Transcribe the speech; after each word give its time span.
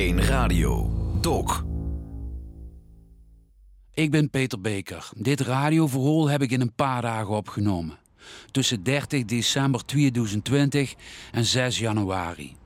1 0.00 0.22
Radio. 0.22 0.90
Dok. 1.20 1.64
Ik 3.94 4.10
ben 4.10 4.30
Peter 4.30 4.60
Beker. 4.60 5.10
Dit 5.16 5.40
radioverhoor 5.40 6.30
heb 6.30 6.42
ik 6.42 6.50
in 6.50 6.60
een 6.60 6.74
paar 6.74 7.02
dagen 7.02 7.34
opgenomen. 7.34 7.98
Tussen 8.50 8.82
30 8.82 9.24
december 9.24 9.84
2020 9.84 10.94
en 11.32 11.44
6 11.44 11.78
januari. 11.78 12.56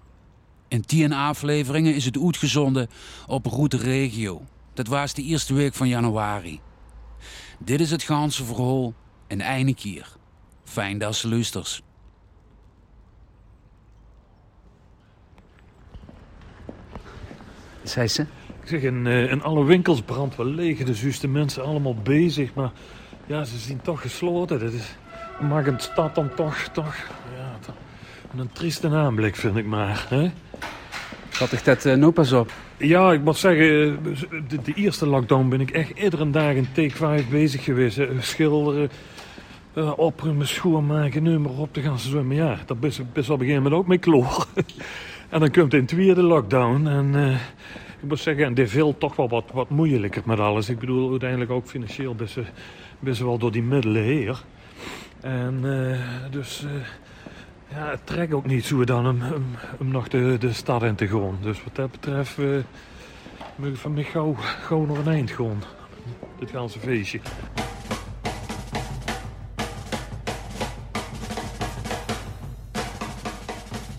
In 0.68 0.80
10 0.80 1.12
afleveringen 1.12 1.94
is 1.94 2.04
het 2.04 2.18
uitgezonden 2.22 2.88
op 3.26 3.46
Route 3.46 3.76
Regio. 3.76 4.42
Dat 4.74 4.86
was 4.86 5.14
de 5.14 5.22
eerste 5.22 5.54
week 5.54 5.74
van 5.74 5.88
januari. 5.88 6.60
Dit 7.58 7.80
is 7.80 7.90
het 7.90 8.02
ganse 8.02 8.44
verhaal 8.44 8.94
en 9.26 9.40
eindelijk 9.40 9.80
hier. 9.80 10.16
Fijn 10.64 10.98
dat 10.98 11.16
ze 11.16 11.28
luisters. 11.28 11.82
Zei 17.84 18.08
ze? 18.08 18.22
Ik 18.62 18.68
zeg, 18.68 18.82
in, 18.82 19.06
eh, 19.06 19.30
in 19.30 19.42
alle 19.42 19.64
winkels 19.64 20.02
brandt 20.02 20.36
wel 20.36 20.46
leeg. 20.46 20.78
Dus 20.78 21.20
de 21.20 21.28
mensen 21.28 21.64
allemaal 21.64 21.94
bezig. 21.94 22.54
Maar 22.54 22.70
ja, 23.26 23.44
ze 23.44 23.58
zien 23.58 23.80
toch 23.80 24.00
gesloten. 24.00 24.60
Dat 24.60 24.72
is, 24.72 24.96
maakt 25.40 25.66
een 25.66 25.80
stad 25.80 26.14
dan 26.14 26.34
toch, 26.34 26.56
toch 26.72 26.94
ja, 27.36 27.58
toch 27.60 27.74
een 28.38 28.52
trieste 28.52 28.88
aanblik, 28.88 29.36
vind 29.36 29.56
ik 29.56 29.66
maar. 29.66 30.06
Hè? 30.08 30.30
Ik 31.50 31.64
dat 31.64 31.84
uh, 31.84 31.94
nou 31.94 32.12
pas 32.12 32.32
op? 32.32 32.52
Ja, 32.76 33.12
ik 33.12 33.20
moet 33.20 33.36
zeggen, 33.36 33.66
eh, 33.66 34.38
de, 34.48 34.62
de, 34.62 34.72
eerste 34.74 35.06
lockdown 35.06 35.48
ben 35.48 35.60
ik 35.60 35.70
echt 35.70 35.90
iedere 35.90 36.30
dag 36.30 36.52
in 36.52 36.68
take 36.72 36.96
5 36.96 37.28
bezig 37.28 37.64
geweest. 37.64 37.96
Hè. 37.96 38.08
Schilderen, 38.20 38.90
uh, 39.74 39.92
opruimen, 39.98 40.48
schoonmaken, 40.48 41.22
nummer 41.22 41.58
op 41.58 41.72
te 41.72 41.80
gaan 41.80 41.98
zwemmen. 41.98 42.36
Ja, 42.36 42.58
dat 42.66 42.76
is, 42.80 43.00
is 43.12 43.30
op 43.30 43.40
een 43.40 43.46
gegeven 43.46 43.62
moment 43.62 43.74
ook 43.80 43.86
mijn 43.86 44.00
kloor. 44.00 44.46
en 45.28 45.40
dan 45.40 45.50
komt 45.50 45.74
in 45.74 45.86
tweede 45.86 46.22
lockdown. 46.22 46.86
En 46.86 47.12
uh, 47.14 47.34
ik 48.00 48.08
moet 48.08 48.20
zeggen, 48.20 48.44
en 48.44 48.54
dit 48.54 48.70
veel 48.70 48.98
toch 48.98 49.16
wel 49.16 49.28
wat, 49.28 49.44
wat 49.52 49.70
moeilijker 49.70 50.22
met 50.24 50.38
alles. 50.38 50.68
Ik 50.68 50.78
bedoel, 50.78 51.10
uiteindelijk 51.10 51.50
ook 51.50 51.66
financieel 51.66 52.14
best, 52.14 52.38
best 52.98 53.20
wel 53.20 53.38
door 53.38 53.52
die 53.52 53.62
middelen 53.62 54.02
heer. 54.02 54.42
En 55.20 55.60
uh, 55.62 55.96
dus... 56.30 56.66
Ja, 57.68 57.90
het 57.90 58.06
trekt 58.06 58.32
ook 58.32 58.46
niet 58.46 58.64
zo 58.64 58.84
dan 58.84 59.06
om, 59.08 59.22
om, 59.78 59.88
nog 59.88 60.08
de, 60.08 60.36
de 60.38 60.52
stad 60.52 60.82
in 60.82 60.94
te 60.94 61.08
gaan. 61.08 61.38
Dus 61.42 61.64
wat 61.64 61.74
dat 61.74 61.90
betreft, 61.90 62.38
moet 63.56 63.78
van 63.78 63.94
mij 63.94 64.04
gauw 64.04 64.84
nog 64.84 64.98
een 64.98 65.12
eind 65.12 65.30
gaan. 65.30 65.62
Dit 66.38 66.50
ganse 66.50 66.78
feestje. 66.78 67.20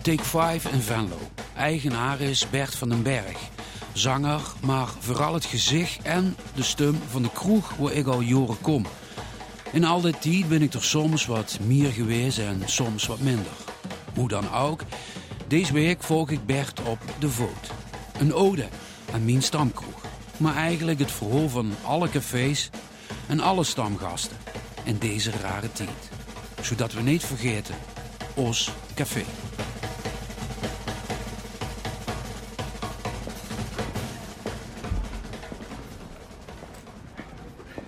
Take 0.06 0.24
5 0.24 0.72
in 0.72 0.80
Venlo. 0.80 1.18
Eigenaar 1.56 2.20
is 2.20 2.50
Bert 2.50 2.74
van 2.74 2.88
den 2.88 3.02
Berg. 3.02 3.38
Zanger, 3.92 4.40
maar 4.62 4.88
vooral 4.98 5.34
het 5.34 5.44
gezicht 5.44 6.02
en 6.02 6.36
de 6.54 6.62
stem 6.62 6.98
van 7.10 7.22
de 7.22 7.30
kroeg 7.30 7.76
waar 7.76 7.92
ik 7.92 8.06
al 8.06 8.20
jaren 8.20 8.60
kom. 8.60 8.86
In 9.72 9.84
al 9.84 10.00
die 10.00 10.18
tijd 10.18 10.48
ben 10.48 10.62
ik 10.62 10.74
er 10.74 10.84
soms 10.84 11.26
wat 11.26 11.58
meer 11.62 11.92
geweest 11.92 12.38
en 12.38 12.62
soms 12.64 13.06
wat 13.06 13.20
minder. 13.20 13.52
Hoe 14.14 14.28
dan 14.28 14.52
ook, 14.52 14.80
deze 15.46 15.72
week 15.72 16.02
volg 16.02 16.30
ik 16.30 16.46
Bert 16.46 16.82
op 16.82 16.98
de 17.18 17.28
voet. 17.28 17.70
Een 18.18 18.34
ode 18.34 18.68
aan 19.12 19.24
mijn 19.24 19.42
stamkroeg. 19.42 20.00
Maar 20.36 20.54
eigenlijk 20.54 20.98
het 20.98 21.12
verhaal 21.12 21.48
van 21.48 21.74
alle 21.82 22.08
cafés 22.08 22.70
en 23.26 23.40
alle 23.40 23.64
stamgasten 23.64 24.36
in 24.84 24.98
deze 24.98 25.30
rare 25.30 25.72
tijd. 25.72 26.10
Zodat 26.60 26.92
we 26.92 27.02
niet 27.02 27.24
vergeten, 27.24 27.74
ons 28.34 28.70
café. 28.94 29.24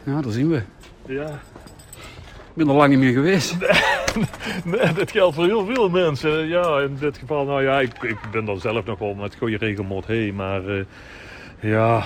Ja, 0.09 0.21
daar 0.21 0.33
zien 0.33 0.49
we. 0.49 0.63
Ja. 1.07 1.29
Ik 2.29 2.55
ben 2.55 2.69
er 2.69 2.75
lang 2.75 2.91
niet 2.91 2.99
meer 2.99 3.13
geweest. 3.13 3.57
nee, 4.65 4.93
dat 4.93 5.11
geldt 5.11 5.35
voor 5.35 5.45
heel 5.45 5.67
veel 5.67 5.89
mensen. 5.89 6.47
Ja, 6.47 6.81
in 6.81 6.97
dit 7.01 7.19
geval, 7.19 7.45
nou 7.45 7.63
ja, 7.63 7.81
ik, 7.81 8.03
ik 8.03 8.19
ben 8.31 8.45
dan 8.45 8.61
zelf 8.61 8.85
nog 8.85 8.99
wel 8.99 9.15
met 9.15 9.37
goede 9.37 9.57
regelmot 9.57 10.07
heen. 10.07 10.35
Maar 10.35 10.65
uh, 10.65 10.85
ja, 11.61 12.05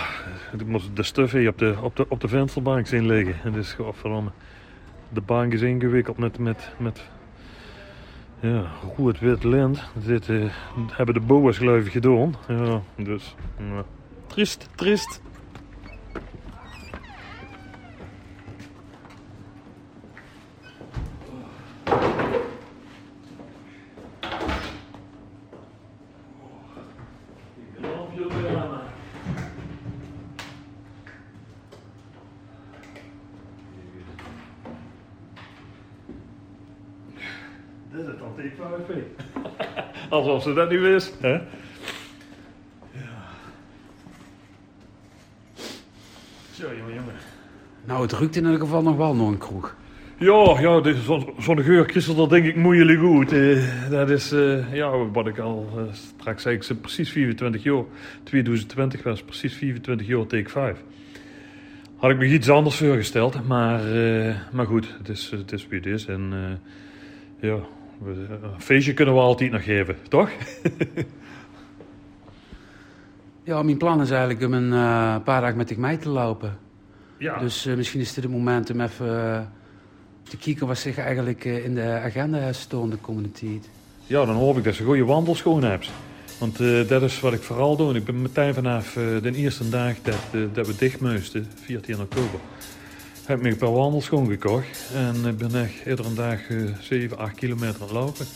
ik 0.59 0.67
moest 0.67 0.97
de 0.97 1.03
stuf 1.03 1.33
hier 1.33 1.49
op 1.49 1.59
de, 1.59 1.75
op 1.83 1.97
de, 1.97 2.07
op 2.09 2.21
de 2.21 2.29
vensterbank 2.29 2.87
zien 2.87 3.07
liggen. 3.07 3.35
En 3.45 3.53
dus, 3.53 3.73
godverdomme, 3.73 4.31
de 5.09 5.21
bank 5.21 5.53
is 5.53 5.61
ingewikkeld 5.61 6.19
met, 6.19 6.39
met, 6.39 6.71
met 6.79 7.03
ja, 8.41 8.65
goed 8.95 9.19
wit 9.19 9.45
lint. 9.45 9.83
Dit 9.95 10.29
uh, 10.29 10.45
hebben 10.93 11.15
de 11.15 11.21
boa's 11.21 11.57
geloof 11.57 11.85
ik 11.85 11.93
gedaan. 11.93 12.35
Ja, 12.49 12.83
dus, 12.97 13.35
uh, 13.61 13.79
triest, 14.27 14.69
triest. 14.75 15.21
Alsof 40.11 40.43
ze 40.43 40.53
dat 40.53 40.71
niet 40.71 40.81
wist. 40.81 41.17
Hè? 41.21 41.33
Ja. 41.33 41.41
Zo, 46.53 46.67
jongen, 46.77 46.95
jongen. 46.95 47.15
Nou, 47.85 48.03
het 48.03 48.13
ruikt 48.13 48.37
in 48.37 48.45
ieder 48.45 48.61
geval 48.61 48.83
nog 48.83 48.97
wel 48.97 49.15
nog 49.15 49.29
een 49.29 49.39
kroeg. 49.39 49.75
Ja, 50.23 50.61
ja 50.61 50.95
zo'n 50.95 51.35
zo 51.41 51.55
geur 51.55 52.15
dat 52.17 52.31
denk 52.31 52.45
ik 52.45 52.57
moeilijk 52.57 52.99
goed. 52.99 53.33
Uh, 53.33 53.91
dat 53.91 54.11
is, 54.11 54.33
uh, 54.33 54.75
ja, 54.75 55.07
wat 55.13 55.27
ik 55.27 55.39
al 55.39 55.69
uh, 55.77 55.83
straks 55.93 56.43
zei, 56.43 56.55
ik 56.55 56.63
zit 56.63 56.81
precies 56.81 57.11
24 57.11 57.63
jaar. 57.63 57.83
2020 58.23 59.03
was 59.03 59.23
precies 59.23 59.55
24 59.55 60.07
jaar 60.07 60.27
take 60.27 60.49
5. 60.49 60.79
Had 61.97 62.11
ik 62.11 62.19
me 62.19 62.27
iets 62.27 62.49
anders 62.49 62.77
voorgesteld, 62.77 63.49
maar, 63.49 63.81
maar 64.53 64.67
goed, 64.67 64.95
het 64.99 65.09
is, 65.09 65.31
het 65.31 65.53
is 65.53 65.67
wie 65.69 65.79
het 65.79 65.89
is. 65.89 66.07
En 66.07 66.33
ja, 67.41 67.59
een 68.07 68.61
feestje 68.61 68.95
kunnen 68.95 69.15
we 69.15 69.21
altijd 69.21 69.51
nog 69.51 69.65
geven, 69.65 69.97
toch? 70.09 70.31
ja, 73.45 73.63
mijn 73.63 73.77
plan 73.77 74.01
is 74.01 74.11
eigenlijk 74.11 74.43
om 74.43 74.55
een 74.55 74.73
uh, 74.73 75.17
paar 75.25 75.41
dagen 75.41 75.57
met 75.57 75.77
mij 75.77 75.97
te 75.97 76.09
lopen. 76.09 76.59
Ja. 77.19 77.39
Dus 77.39 77.67
uh, 77.67 77.77
misschien 77.77 78.01
is 78.01 78.15
dit 78.15 78.25
het 78.25 78.33
moment 78.33 78.71
om 78.71 78.81
even 78.81 79.07
uh, 79.07 79.41
te 80.23 80.37
kijken 80.37 80.67
wat 80.67 80.79
zich 80.79 80.99
eigenlijk 80.99 81.45
in 81.45 81.75
de 81.75 82.01
agenda 82.05 82.53
stond 82.53 82.91
de 82.91 82.99
komende 82.99 83.33
tijd. 83.33 83.71
Ja, 84.07 84.25
dan 84.25 84.35
hoop 84.35 84.57
ik 84.57 84.65
dat 84.65 84.75
ze 84.75 84.85
goede 84.85 85.05
wandelschoenen 85.05 85.71
hebt. 85.71 85.91
Want 86.39 86.59
dat 86.89 87.03
is 87.03 87.21
wat 87.21 87.33
ik 87.33 87.43
vooral 87.43 87.77
doe. 87.77 87.95
Ik 87.95 88.05
ben 88.05 88.23
meteen 88.23 88.55
vanaf 88.55 88.93
de 88.93 89.33
eerste 89.35 89.69
dag 89.69 89.95
dat, 90.03 90.53
dat 90.53 90.67
we 90.67 90.77
dicht 90.77 91.01
moesten, 91.01 91.47
14 91.55 92.01
oktober 92.01 92.41
heb 93.25 93.39
ik 93.39 93.53
een 93.53 93.57
paar 93.57 93.73
wandelschoen 93.73 94.29
gekocht. 94.29 94.91
En 94.95 95.27
ik 95.27 95.37
ben 95.37 95.55
echt 95.63 95.87
iedere 95.87 96.15
dag 96.15 96.49
uh, 96.49 96.71
7, 96.81 97.19
8 97.19 97.35
kilometer 97.35 97.75
aan 97.75 97.81
het 97.81 97.91
lopen. 97.91 98.27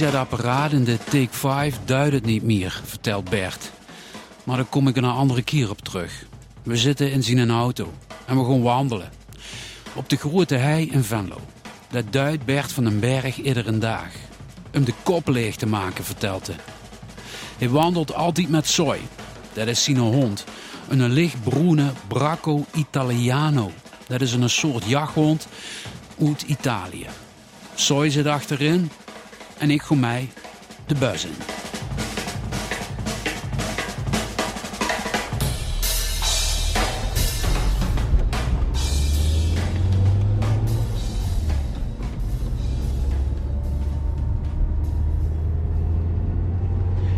Koffiezetapparaat 0.00 0.72
in 0.72 0.84
de 0.84 0.98
Take 0.98 1.28
5 1.30 1.78
duidt 1.84 2.14
het 2.14 2.24
niet 2.24 2.42
meer, 2.42 2.80
vertelt 2.84 3.30
Bert. 3.30 3.70
Maar 4.44 4.56
daar 4.56 4.64
kom 4.64 4.88
ik 4.88 4.96
een 4.96 5.04
andere 5.04 5.42
keer 5.42 5.70
op 5.70 5.80
terug. 5.80 6.24
We 6.62 6.76
zitten 6.76 7.12
in 7.12 7.22
zijn 7.22 7.50
auto 7.50 7.92
en 8.26 8.38
we 8.38 8.44
gaan 8.44 8.62
wandelen. 8.62 9.10
Op 9.94 10.08
de 10.08 10.16
grote 10.16 10.54
hei 10.54 10.90
in 10.90 11.04
Venlo. 11.04 11.36
Dat 11.90 12.04
duidt 12.10 12.44
Bert 12.44 12.72
van 12.72 12.84
den 12.84 13.00
Berg 13.00 13.36
iedere 13.36 13.78
dag. 13.78 14.08
Om 14.74 14.84
de 14.84 14.94
kop 15.02 15.28
leeg 15.28 15.56
te 15.56 15.66
maken, 15.66 16.04
vertelt 16.04 16.46
hij. 16.46 16.56
Hij 17.58 17.68
wandelt 17.68 18.14
altijd 18.14 18.48
met 18.48 18.66
Soy. 18.66 19.00
Dat 19.52 19.66
is 19.66 19.84
zijn 19.84 19.98
hond. 19.98 20.44
Een 20.88 21.08
lichtbroene 21.08 21.92
Bracco 22.08 22.64
Italiano. 22.74 23.70
Dat 24.06 24.20
is 24.20 24.32
een 24.32 24.50
soort 24.50 24.84
jachthond 24.84 25.46
uit 26.20 26.42
Italië. 26.42 27.06
Soy 27.74 28.10
zit 28.10 28.26
achterin 28.26 28.90
en 29.60 29.70
ik 29.70 29.82
gooi 29.82 30.00
mij 30.00 30.28
de 30.86 30.94
bus 30.94 31.24
in. 31.24 31.34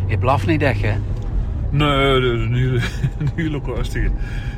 Je 0.07 0.19
blaft 0.19 0.47
niet 0.47 0.63
echt, 0.63 0.83
hè? 0.83 0.95
Nee, 1.71 2.21
dat 2.21 2.41
is 2.41 2.47
rustig. 3.67 4.11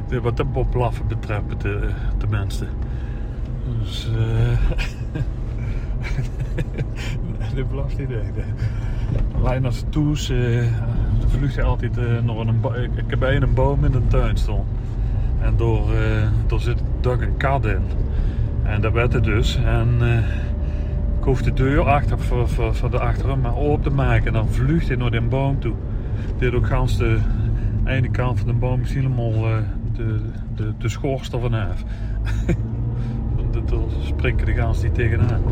De- 0.09 0.21
Wat 0.21 0.37
de 0.37 0.45
blaffen 0.71 1.07
betreft, 1.09 1.45
tenminste. 2.19 2.67
Dus, 3.83 4.11
eh 4.17 4.77
de 7.55 7.65
naar 9.61 9.73
ze 9.73 9.89
toes, 9.89 10.31
eh 10.31 10.67
dan 11.21 11.31
vlucht 11.31 11.63
altijd 11.63 11.99
eh, 11.99 12.05
nog 12.23 12.47
een 12.47 12.61
Ik 12.97 13.05
heb 13.07 13.19
bij 13.19 13.37
een 13.37 13.55
boom 13.55 13.85
in 13.85 13.93
de 13.93 14.07
tuin 14.07 14.37
staan. 14.37 14.65
En 15.41 15.57
door, 15.57 15.95
eh 15.95 16.29
door 16.47 16.61
zit 16.61 16.83
daar 17.01 17.21
een 17.21 17.37
kat 17.37 17.67
in. 17.67 17.83
En 18.63 18.81
dat 18.81 18.93
werd 18.93 19.13
het 19.13 19.25
dus. 19.25 19.57
En 19.57 19.97
eh, 20.01 20.19
ik 21.19 21.25
hoef 21.25 21.43
de 21.43 21.53
deur 21.53 21.83
achter, 21.83 22.19
voor, 22.19 22.49
voor, 22.49 22.75
voor 22.75 22.91
de 22.91 22.99
achterom 22.99 23.41
maar 23.41 23.57
open 23.57 23.83
te 23.83 23.91
maken. 23.91 24.27
En 24.27 24.33
dan 24.33 24.49
vlucht 24.49 24.89
hij 24.89 24.97
naar 24.97 25.11
die 25.11 25.21
boom 25.21 25.61
toe. 25.61 25.75
Dit 26.39 26.55
ook 26.55 26.67
gans 26.67 26.97
de 26.97 27.19
ene 27.85 28.11
kant 28.11 28.39
van 28.39 28.49
de 28.49 28.55
boom 28.55 28.79
misschien 28.81 29.03
helemaal 29.03 29.47
eh, 29.47 29.57
de, 29.93 30.21
de, 30.55 30.73
de 30.79 30.89
schorst 30.89 31.37
vanaf. 31.41 31.85
Daar 33.65 33.79
springen 34.03 34.45
de 34.45 34.53
gans 34.53 34.83
niet 34.83 34.95
tegenaan. 34.95 35.43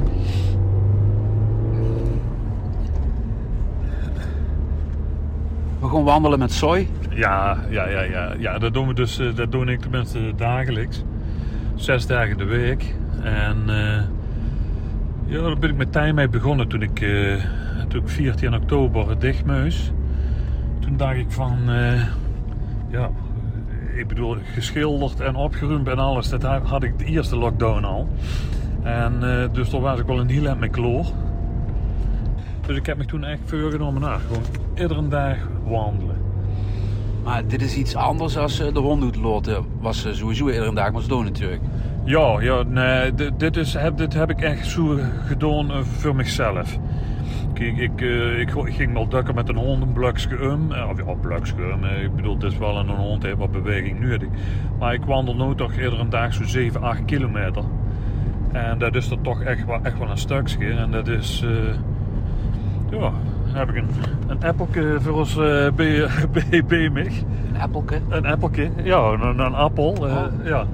Gaan 5.92 6.04
wandelen 6.04 6.38
met 6.38 6.52
Soy. 6.52 6.88
Ja, 7.10 7.56
ja, 7.70 7.88
ja, 7.88 8.00
ja. 8.00 8.34
ja 8.38 8.58
dat 8.58 8.74
doen 8.74 8.88
we 8.88 8.94
dus, 8.94 9.18
eh, 9.18 9.34
dat 9.34 9.52
doe 9.52 9.66
ik 9.66 9.80
tenminste 9.80 10.32
dagelijks. 10.36 11.04
Zes 11.74 12.06
dagen 12.06 12.38
de 12.38 12.44
week. 12.44 12.94
En 13.22 13.62
eh, 13.66 14.02
ja, 15.26 15.42
daar 15.42 15.58
ben 15.58 15.70
ik 15.70 15.76
meteen 15.76 16.14
mee 16.14 16.28
begonnen 16.28 16.68
toen 16.68 16.82
ik, 16.82 17.00
eh, 17.00 17.44
toen 17.88 18.02
ik 18.02 18.08
14 18.08 18.54
oktober 18.54 19.18
dichtmeus. 19.18 19.92
Toen 20.80 20.96
dacht 20.96 21.16
ik 21.16 21.30
van, 21.30 21.58
eh, 21.70 22.02
ja, 22.90 23.10
ik 23.96 24.08
bedoel, 24.08 24.36
geschilderd 24.54 25.20
en 25.20 25.34
opgeruimd 25.34 25.88
en 25.88 25.98
alles. 25.98 26.28
Dat 26.28 26.42
had 26.42 26.82
ik 26.82 26.98
de 26.98 27.04
eerste 27.04 27.36
lockdown 27.36 27.84
al. 27.84 28.08
En 28.82 29.12
eh, 29.22 29.52
dus 29.52 29.70
daar 29.70 29.80
was 29.80 29.98
ik 29.98 30.06
wel 30.06 30.20
een 30.20 30.28
heel 30.28 30.56
mee 30.56 30.70
kloor. 30.70 31.06
Dus 32.66 32.76
ik 32.76 32.86
heb 32.86 32.96
me 32.96 33.04
toen 33.04 33.24
echt 33.24 33.40
voorgenomen, 33.44 34.00
nou, 34.00 34.20
gewoon 34.20 34.42
iedere 34.74 35.08
dag 35.08 35.36
wandelen. 35.64 36.16
Maar 37.24 37.46
dit 37.46 37.62
is 37.62 37.76
iets 37.76 37.96
anders 37.96 38.36
als 38.36 38.60
eh, 38.60 38.74
de 38.74 38.80
hond 38.80 39.00
doet 39.00 39.16
loten. 39.16 39.64
Was 39.80 40.04
eh, 40.04 40.12
sowieso 40.12 40.48
iedere 40.48 40.74
dag 40.74 40.92
maar 40.92 41.08
doen 41.08 41.24
natuurlijk. 41.24 41.62
Ja, 42.04 42.40
ja 42.40 42.62
nee, 42.62 43.14
dit, 43.14 43.40
dit, 43.40 43.56
is, 43.56 43.74
heb, 43.74 43.96
dit 43.96 44.14
heb 44.14 44.30
ik 44.30 44.40
echt 44.40 44.66
zo 44.66 44.98
gedaan 45.26 45.70
eh, 45.70 45.80
voor 45.80 46.14
mezelf. 46.14 46.78
Kijk, 47.52 47.76
ik, 47.76 48.00
ik, 48.00 48.54
ik 48.54 48.74
ging 48.74 48.92
wel 48.92 49.08
dukken 49.08 49.34
met 49.34 49.48
een 49.48 49.56
hond 49.56 49.82
een 49.82 49.92
blokje. 49.92 50.36
Eh, 50.36 50.88
Of 50.90 50.98
ja, 50.98 51.12
blokje 51.20 51.54
Ik 52.02 52.14
bedoel, 52.16 52.34
het 52.34 52.42
is 52.42 52.58
wel 52.58 52.76
een 52.76 52.88
hond, 52.88 53.22
heeft 53.22 53.36
wat 53.36 53.52
beweging 53.52 54.00
nodig. 54.00 54.28
Maar 54.78 54.94
ik 54.94 55.04
wandel 55.04 55.36
nu 55.36 55.54
toch 55.54 55.72
iedere 55.72 56.08
dag 56.08 56.34
zo'n 56.34 56.46
7, 56.46 56.82
8 56.82 57.04
kilometer. 57.04 57.62
En 58.52 58.78
dat 58.78 58.94
is 58.94 59.10
er 59.10 59.20
toch 59.20 59.42
echt 59.42 59.64
wel, 59.66 59.78
echt 59.82 59.98
wel 59.98 60.10
een 60.10 60.18
stukje. 60.18 60.70
En 60.70 60.90
dat 60.90 61.08
is, 61.08 61.44
ja, 63.00 63.12
dan 63.46 63.54
heb 63.54 63.68
ik 63.68 63.76
een, 63.76 63.88
een 64.26 64.44
appeltje 64.44 64.96
voor 65.00 65.12
ons 65.12 65.36
eh 65.36 65.72
bij, 65.74 66.08
bij 66.66 66.88
mij. 66.90 67.10
Een 67.54 67.60
appelke. 67.60 68.00
Een 68.08 68.26
appeltje, 68.26 68.70
ja, 68.82 68.98
een, 69.12 69.38
een 69.38 69.54
appel. 69.54 70.08
eh, 70.08 70.16
Oh. 70.16 70.46
ja. 70.46 70.66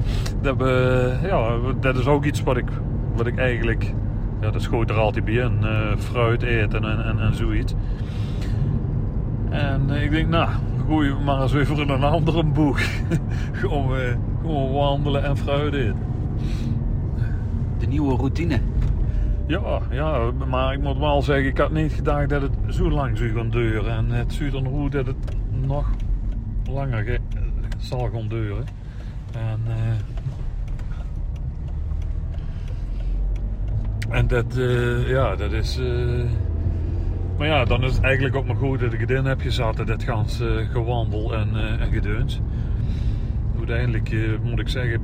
Dat, 0.43 0.57
we, 0.57 1.13
ja, 1.23 1.51
dat 1.81 1.97
is 1.97 2.07
ook 2.07 2.25
iets 2.25 2.43
wat 2.43 2.57
ik, 2.57 2.69
wat 3.17 3.27
ik 3.27 3.39
eigenlijk, 3.39 3.95
ja, 4.41 4.51
dat 4.51 4.63
schoot 4.63 4.91
er 4.91 4.97
altijd 4.97 5.25
bij 5.25 5.35
in. 5.35 5.59
eh, 5.63 5.97
fruit 5.99 6.43
eten 6.43 6.85
en, 6.85 7.05
en, 7.05 7.21
en 7.21 7.35
zoiets. 7.35 7.75
En 9.51 9.83
eh, 9.91 10.03
ik 10.03 10.11
denk, 10.11 10.29
nou, 10.29 10.49
gooi 10.87 11.15
maar 11.25 11.43
eens 11.43 11.55
even 11.55 11.77
in 11.79 11.89
een 11.89 12.03
andere 12.05 12.45
boek. 12.45 12.79
gewoon, 13.53 13.97
eh, 13.97 14.03
gewoon 14.41 14.73
wandelen 14.73 15.25
en 15.25 15.37
fruit 15.37 15.75
eten. 15.75 15.97
De 17.79 17.87
nieuwe 17.87 18.17
routine. 18.17 18.59
Ja, 19.49 19.81
ja, 19.91 20.31
maar 20.49 20.73
ik 20.73 20.81
moet 20.83 20.99
wel 20.99 21.23
zeggen, 21.23 21.47
ik 21.47 21.59
had 21.59 21.71
niet 21.73 21.93
gedacht 21.93 22.29
dat 22.29 22.43
het 22.43 22.53
zo 22.69 22.91
lang 22.91 23.19
zou 23.19 23.31
gaan 23.31 23.51
duren. 23.51 23.91
En 23.97 24.11
het 24.11 24.33
ziet 24.33 24.55
er 24.55 24.65
hoe 24.67 24.91
dat 24.91 25.07
het 25.07 25.17
nog 25.67 25.91
langer 26.71 27.03
ge- 27.05 27.19
zal 27.79 28.09
gaan 28.13 28.29
duren. 28.29 28.65
En, 29.33 29.61
eh, 29.67 29.93
en 34.19 34.27
dat, 34.27 34.57
eh, 34.57 35.09
ja, 35.09 35.37
dat 35.37 35.53
is... 35.53 35.79
eh, 35.79 36.25
maar 37.39 37.47
ja, 37.47 37.65
dan 37.65 37.85
is 37.85 37.95
het 37.95 38.03
eigenlijk 38.05 38.37
ook 38.37 38.47
maar 38.47 38.57
goed 38.57 38.81
dat 38.81 38.93
ik 38.93 39.01
het 39.01 39.11
in 39.11 39.25
heb 39.25 39.41
gezet, 39.41 39.87
dat 39.87 40.03
gans 40.03 40.43
gewandel 40.73 41.35
en, 41.35 41.49
en 41.81 41.93
gedeuns. 41.93 42.41
Uiteindelijk 43.59 44.15
moet 44.43 44.59
ik 44.59 44.69
zeggen, 44.69 45.01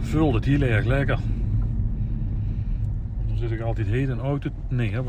vult 0.00 0.34
het 0.34 0.44
heel 0.44 0.60
erg 0.62 0.84
lekker. 0.84 1.18
Dan 3.38 3.48
zit 3.48 3.58
ik 3.58 3.64
altijd 3.64 3.86
heet 3.86 4.08
in 4.08 4.20
auto. 4.20 4.50
Nee, 4.68 4.90
hè, 4.92 5.00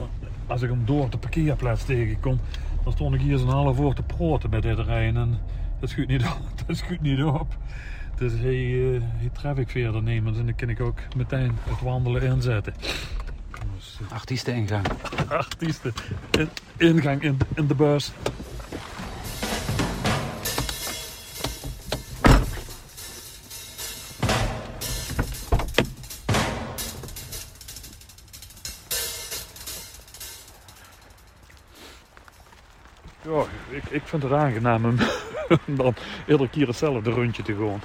als 0.47 0.62
ik 0.62 0.69
hem 0.69 0.81
door 0.85 1.03
op 1.03 1.12
de 1.12 1.18
parkeerplaats 1.18 1.83
tegenkom, 1.85 2.39
dan 2.83 2.94
stond 2.94 3.15
ik 3.15 3.21
hier 3.21 3.38
zo'n 3.38 3.50
half 3.50 3.79
uur 3.79 3.94
te 3.94 4.03
praten 4.03 4.50
bij 4.50 4.62
dit 4.62 4.79
rijden. 4.79 5.21
En 5.21 5.39
dat 5.79 5.89
schuurt 5.89 6.07
niet 6.07 6.24
op. 6.39 6.68
Dat 6.68 6.77
schuurt 6.77 7.01
niet 7.01 7.24
op. 7.24 7.57
Dus 8.15 8.31
hij, 8.33 8.56
uh, 8.65 9.01
hij 9.01 9.29
traffic 9.33 9.69
verder 9.69 10.03
nemen. 10.03 10.35
En 10.35 10.45
dan 10.45 10.56
kan 10.56 10.69
ik 10.69 10.79
ook 10.81 11.00
meteen 11.15 11.51
het 11.63 11.81
wandelen 11.81 12.21
inzetten. 12.21 12.74
Dus, 13.75 14.00
Artiesten 14.09 14.56
ingang. 14.56 14.85
eh, 15.18 15.30
artiesten. 15.30 15.94
In- 16.38 16.50
ingang 16.77 17.21
in, 17.21 17.38
in 17.56 17.68
de 17.68 17.75
bus. 17.75 18.12
Ik, 33.69 33.83
ik 33.90 34.02
vind 34.06 34.24
het 34.24 34.31
aangenaam 34.31 34.86
om 34.86 34.97
dan 35.78 35.95
iedere 36.28 36.50
keer 36.50 36.68
hetzelfde 36.68 37.09
rondje 37.09 37.44
te 37.44 37.56
gaan. 37.56 37.81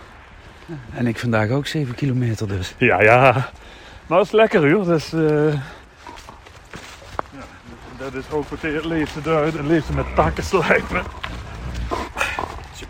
En 0.94 1.06
ik 1.06 1.18
vandaag 1.18 1.50
ook 1.50 1.66
7 1.66 1.94
kilometer 1.94 2.48
dus. 2.48 2.74
Ja, 2.78 3.02
ja. 3.02 3.32
Maar 4.06 4.18
dat 4.18 4.26
is 4.26 4.32
lekker 4.32 4.70
hoor. 4.70 4.84
Dat 4.84 4.98
is, 4.98 5.12
eh, 5.12 5.52
ja, 7.30 7.44
dat 7.98 8.14
is 8.14 8.30
ook 8.30 8.48
wat 8.48 8.60
het 8.60 8.84
leefde 8.84 9.20
duid. 9.20 9.52
Het 9.52 9.66
leefde 9.66 9.92
met 9.92 10.14
takken 10.14 10.44
slijpen. 10.44 11.02
Het 11.88 12.68
is 12.72 12.78
je 12.80 12.86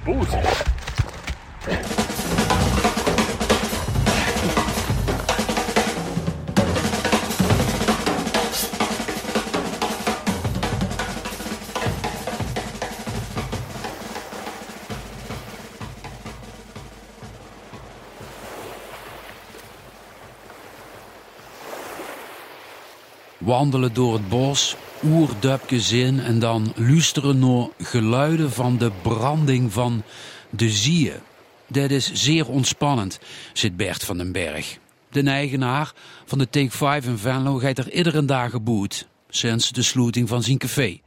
Wandelen 23.52 23.94
door 23.94 24.12
het 24.12 24.28
bos, 24.28 24.76
oerdupjes 25.04 25.92
in 25.92 26.20
en 26.20 26.38
dan 26.38 26.72
luisteren 26.76 27.38
naar 27.38 27.68
geluiden 27.78 28.52
van 28.52 28.78
de 28.78 28.90
branding 29.02 29.72
van 29.72 30.02
de 30.50 30.70
zieën. 30.70 31.20
Dat 31.66 31.90
is 31.90 32.12
zeer 32.12 32.48
ontspannend, 32.48 33.18
zit 33.52 33.76
Bert 33.76 34.04
van 34.04 34.18
den 34.18 34.32
Berg. 34.32 34.78
De 35.10 35.22
eigenaar 35.22 35.92
van 36.24 36.38
de 36.38 36.50
Take 36.50 36.70
5 36.70 37.06
in 37.06 37.18
Venlo 37.18 37.58
gaat 37.58 37.78
er 37.78 37.92
iedere 37.92 38.24
dag 38.24 38.50
geboet, 38.50 39.08
sinds 39.28 39.70
de 39.70 39.82
sluiting 39.82 40.28
van 40.28 40.42
zijn 40.42 40.58
café. 40.58 41.00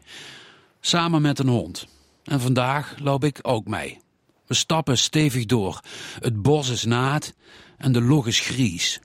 Samen 0.79 1.21
met 1.21 1.39
een 1.39 1.47
hond. 1.47 1.87
En 2.23 2.41
vandaag 2.41 2.95
loop 3.01 3.23
ik 3.23 3.39
ook 3.41 3.67
mee. 3.67 3.99
We 4.47 4.53
stappen 4.53 4.97
stevig 4.97 5.45
door. 5.45 5.79
Het 6.19 6.41
bos 6.41 6.69
is 6.69 6.83
naad 6.83 7.33
en 7.77 7.91
de 7.91 8.01
log 8.01 8.27
is 8.27 8.39
gries. 8.39 8.99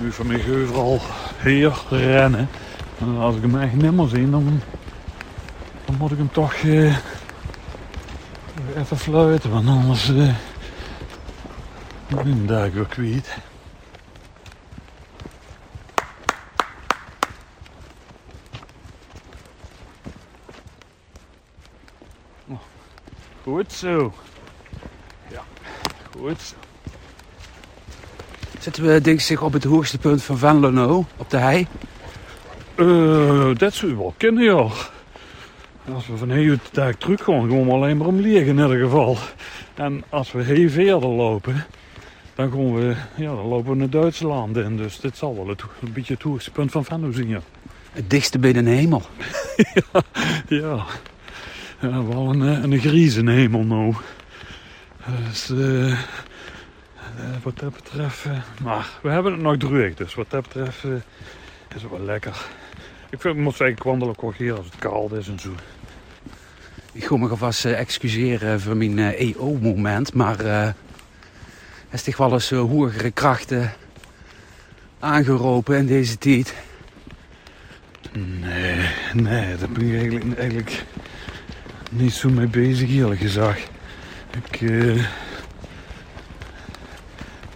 Nu 0.00 0.12
van 0.12 0.26
mij 0.26 0.44
overal 0.62 1.00
hier 1.42 1.84
rennen. 1.88 2.48
En 2.98 3.18
als 3.18 3.36
ik 3.36 3.42
hem 3.42 3.60
echt 3.60 3.72
meer 3.72 4.08
zie, 4.08 4.30
dan, 4.30 4.62
dan 5.84 5.96
moet 5.96 6.10
ik 6.10 6.18
hem 6.18 6.32
toch 6.32 6.54
eh, 6.54 6.96
even 8.76 8.98
fluiten. 8.98 9.50
Want 9.50 9.68
anders 9.68 10.08
uh, 10.08 10.34
ben 12.08 12.26
ik 12.26 12.48
daar 12.48 12.72
weer 12.72 12.86
kwijt. 12.86 13.36
Oh, 22.46 22.58
Goed 23.42 23.72
zo. 23.72 24.12
Ja, 25.28 25.42
goed 26.10 26.40
zo. 26.40 26.67
Zitten 28.68 28.86
we 28.86 29.00
denk 29.00 29.20
ik 29.20 29.42
op 29.42 29.52
het 29.52 29.64
hoogste 29.64 29.98
punt 29.98 30.22
van 30.22 30.38
Venlo 30.38 30.70
nou, 30.70 31.04
op 31.16 31.30
de 31.30 31.36
hei? 31.36 31.66
Eh, 32.74 33.50
dat 33.54 33.74
zou 33.74 33.90
je 33.90 33.96
wel 33.96 34.14
kunnen, 34.16 34.44
ja. 34.44 34.66
Als 35.94 36.06
we 36.06 36.16
van 36.16 36.32
hier 36.32 36.58
daar 36.72 36.96
terug 36.96 37.24
gaan, 37.24 37.50
gaan 37.50 37.64
we 37.64 37.72
alleen 37.72 37.96
maar 37.96 38.06
om 38.06 38.20
liggen 38.20 38.58
in 38.58 38.62
ieder 38.62 38.78
geval. 38.78 39.16
En 39.74 40.04
als 40.08 40.32
we 40.32 40.42
heel 40.42 40.70
verder 40.70 41.08
lopen, 41.08 41.64
dan, 42.34 42.50
gaan 42.50 42.74
we, 42.74 42.96
ja, 43.16 43.34
dan 43.34 43.46
lopen 43.46 43.70
we 43.70 43.76
naar 43.76 43.90
Duitsland 43.90 44.56
in. 44.56 44.76
Dus 44.76 45.00
dit 45.00 45.16
zal 45.16 45.36
wel 45.36 45.48
het, 45.48 45.62
een 45.82 45.92
beetje 45.92 46.14
het 46.14 46.22
hoogste 46.22 46.50
punt 46.50 46.70
van 46.70 46.84
Venlo 46.84 47.12
zijn, 47.12 47.28
ja. 47.28 47.40
Het 47.92 48.10
dichtste 48.10 48.38
bij 48.38 48.52
de 48.52 48.70
hemel. 48.70 49.02
ja, 49.74 50.02
ja. 50.58 50.84
Ja, 51.80 52.04
wel 52.04 52.30
een, 52.30 52.42
eh, 52.42 52.62
een 52.62 52.78
grieze 52.78 53.30
hemel 53.30 53.62
nou. 53.62 53.94
Dus 55.28 55.50
eh, 55.50 55.98
wat 57.42 57.58
dat 57.58 57.72
betreft... 57.74 58.24
eh, 58.24 58.38
maar 58.62 58.88
we 59.02 59.08
hebben 59.10 59.32
het 59.32 59.40
nog 59.40 59.56
druk, 59.56 59.96
dus 59.96 60.14
wat 60.14 60.30
dat 60.30 60.42
betreft 60.42 60.84
eh, 60.84 60.90
is 61.74 61.82
het 61.82 61.90
wel 61.90 62.00
lekker. 62.00 62.46
Ik 63.10 63.20
vind, 63.20 63.34
ik 63.36 63.40
moet 63.42 63.56
zeggen, 63.56 63.76
ik 63.76 63.82
wandel 63.82 64.08
ook 64.08 64.20
wel 64.20 64.34
hier 64.36 64.56
als 64.56 64.66
het 64.66 64.78
koud 64.78 65.12
is 65.12 65.28
en 65.28 65.38
zo. 65.40 65.50
Ik 66.92 67.04
ga 67.04 67.16
me 67.16 67.28
alvast 67.28 67.64
eh, 67.64 67.78
excuseren 67.78 68.60
voor 68.60 68.76
mijn 68.76 68.98
eh, 68.98 69.20
EO-moment, 69.20 70.14
maar 70.14 70.40
eh 70.40 70.66
er 71.88 71.94
is 71.94 72.02
toch 72.02 72.16
wel 72.16 72.32
eens 72.32 72.50
eh, 72.50 72.58
hogere 72.60 73.10
krachten 73.10 73.72
aangeropen 74.98 75.76
in 75.76 75.86
deze 75.86 76.18
tijd. 76.18 76.54
Nee, 78.12 78.88
nee, 79.14 79.56
daar 79.56 79.68
ben 79.68 79.86
ik 79.86 79.94
eigenlijk, 80.00 80.38
eigenlijk 80.38 80.84
niet 81.90 82.12
zo 82.12 82.28
mee 82.28 82.46
bezig, 82.46 82.90
eerlijk 82.90 83.20
gezegd. 83.20 83.68
Ik, 84.50 84.60
eh, 84.60 85.04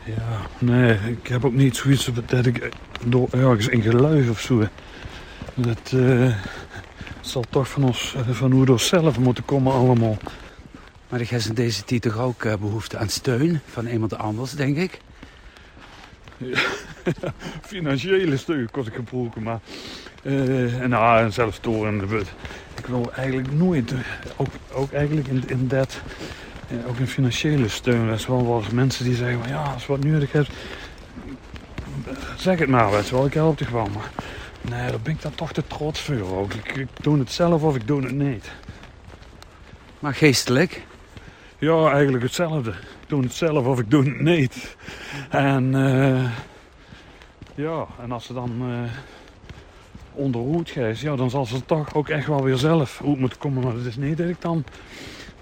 ja, 0.05 0.41
nee, 0.59 0.99
ik 1.23 1.27
heb 1.27 1.45
ook 1.45 1.53
niet 1.53 1.77
zoiets 1.77 2.11
dat 2.27 2.47
ik 2.47 2.71
door 3.05 3.29
ergens 3.31 3.69
in 3.69 3.83
geluid 3.83 4.29
of 4.29 4.41
zo. 4.41 4.67
Dat 5.55 5.93
eh, 5.95 6.37
zal 7.21 7.45
toch 7.51 7.69
van 7.69 7.85
ons, 7.85 8.15
eh, 8.15 8.35
van 8.35 8.53
hoe 8.53 8.81
zelf 8.81 9.19
moeten 9.19 9.45
komen 9.45 9.73
allemaal. 9.73 10.19
Maar 11.09 11.21
ik 11.21 11.29
heb 11.29 11.41
in 11.41 11.55
deze 11.55 11.85
tijd 11.85 12.03
toch 12.03 12.19
ook 12.19 12.45
eh, 12.45 12.57
behoefte 12.57 12.99
aan 12.99 13.09
steun 13.09 13.61
van 13.67 13.87
iemand 13.87 14.19
anders, 14.19 14.53
denk 14.53 14.77
ik. 14.77 14.99
Financiële 17.73 18.37
steun 18.37 18.71
kon 18.71 18.87
ik 18.87 18.95
gebruiken, 18.95 19.43
maar... 19.43 19.61
eh, 20.23 20.81
en, 20.81 20.91
nou, 20.91 21.25
en 21.25 21.33
zelfs 21.33 21.61
door 21.61 21.87
in 21.87 21.99
de 21.99 22.07
but. 22.07 22.33
Ik 22.79 22.87
wil 22.87 23.13
eigenlijk 23.13 23.53
nooit, 23.53 23.95
ook, 24.37 24.49
ook 24.73 24.93
eigenlijk 24.93 25.29
in, 25.29 25.43
in 25.47 25.69
dat... 25.69 26.01
ook 26.87 26.99
in 26.99 27.07
financiële 27.07 27.69
steun. 27.69 28.09
Dat 28.09 28.19
is 28.19 28.27
wel 28.27 28.57
eens 28.59 28.71
mensen 28.71 29.05
die 29.05 29.15
zeggen 29.15 29.39
van 29.39 29.49
ja, 29.49 29.63
als 29.63 29.83
je 29.87 29.93
wat 29.93 30.05
nodig 30.05 30.33
hebt, 30.33 30.51
zeg 32.37 32.59
het 32.59 32.69
maar, 32.69 32.91
weet 32.91 33.09
je 33.09 33.15
wel, 33.15 33.27
ik 33.27 33.35
help 33.35 33.59
je 33.59 33.65
gewoon. 33.65 33.93
Maar 33.93 34.11
nee, 34.61 34.91
daar 34.91 35.01
ben 35.01 35.13
ik 35.13 35.23
dan 35.23 35.35
toch 35.35 35.53
te 35.53 35.67
trots 35.67 36.01
voor 36.01 36.37
ook. 36.39 36.53
Ik, 36.53 36.77
ik 36.77 36.89
doe 37.01 37.19
het 37.19 37.31
zelf 37.33 37.63
of 37.63 37.77
ik 37.77 37.87
doe 37.87 38.03
het 38.03 38.15
niet. 38.15 38.51
Maar 39.99 40.15
geestelijk, 40.15 40.83
Ja, 41.59 41.91
eigenlijk 41.91 42.23
hetzelfde. 42.23 42.71
Ik 42.71 43.09
doe 43.09 43.23
het 43.23 43.35
zelf 43.35 43.67
of 43.67 43.79
ik 43.79 43.91
doe 43.91 44.05
het 44.05 44.21
niet. 44.21 44.77
En 45.31 45.75
eh, 45.75 46.31
ja, 47.55 47.87
en 48.01 48.13
als 48.13 48.25
ze 48.27 48.33
dan 48.33 48.71
uh, 48.71 48.91
onderhoed 50.13 50.71
gaat, 50.71 50.99
ja, 50.99 51.17
dan 51.17 51.31
zal 51.31 51.47
ze 51.47 51.65
toch 51.65 51.95
ook 51.95 52.09
echt 52.09 52.27
wel 52.27 52.43
weer 52.43 52.57
zelf 52.57 53.01
uit 53.07 53.19
moeten 53.19 53.39
komen. 53.39 53.63
Maar 53.63 53.75
het 53.75 53.87
is 53.87 53.97
niet 53.97 54.17
dat 54.17 54.29
ik 54.29 54.41
dan 54.41 54.65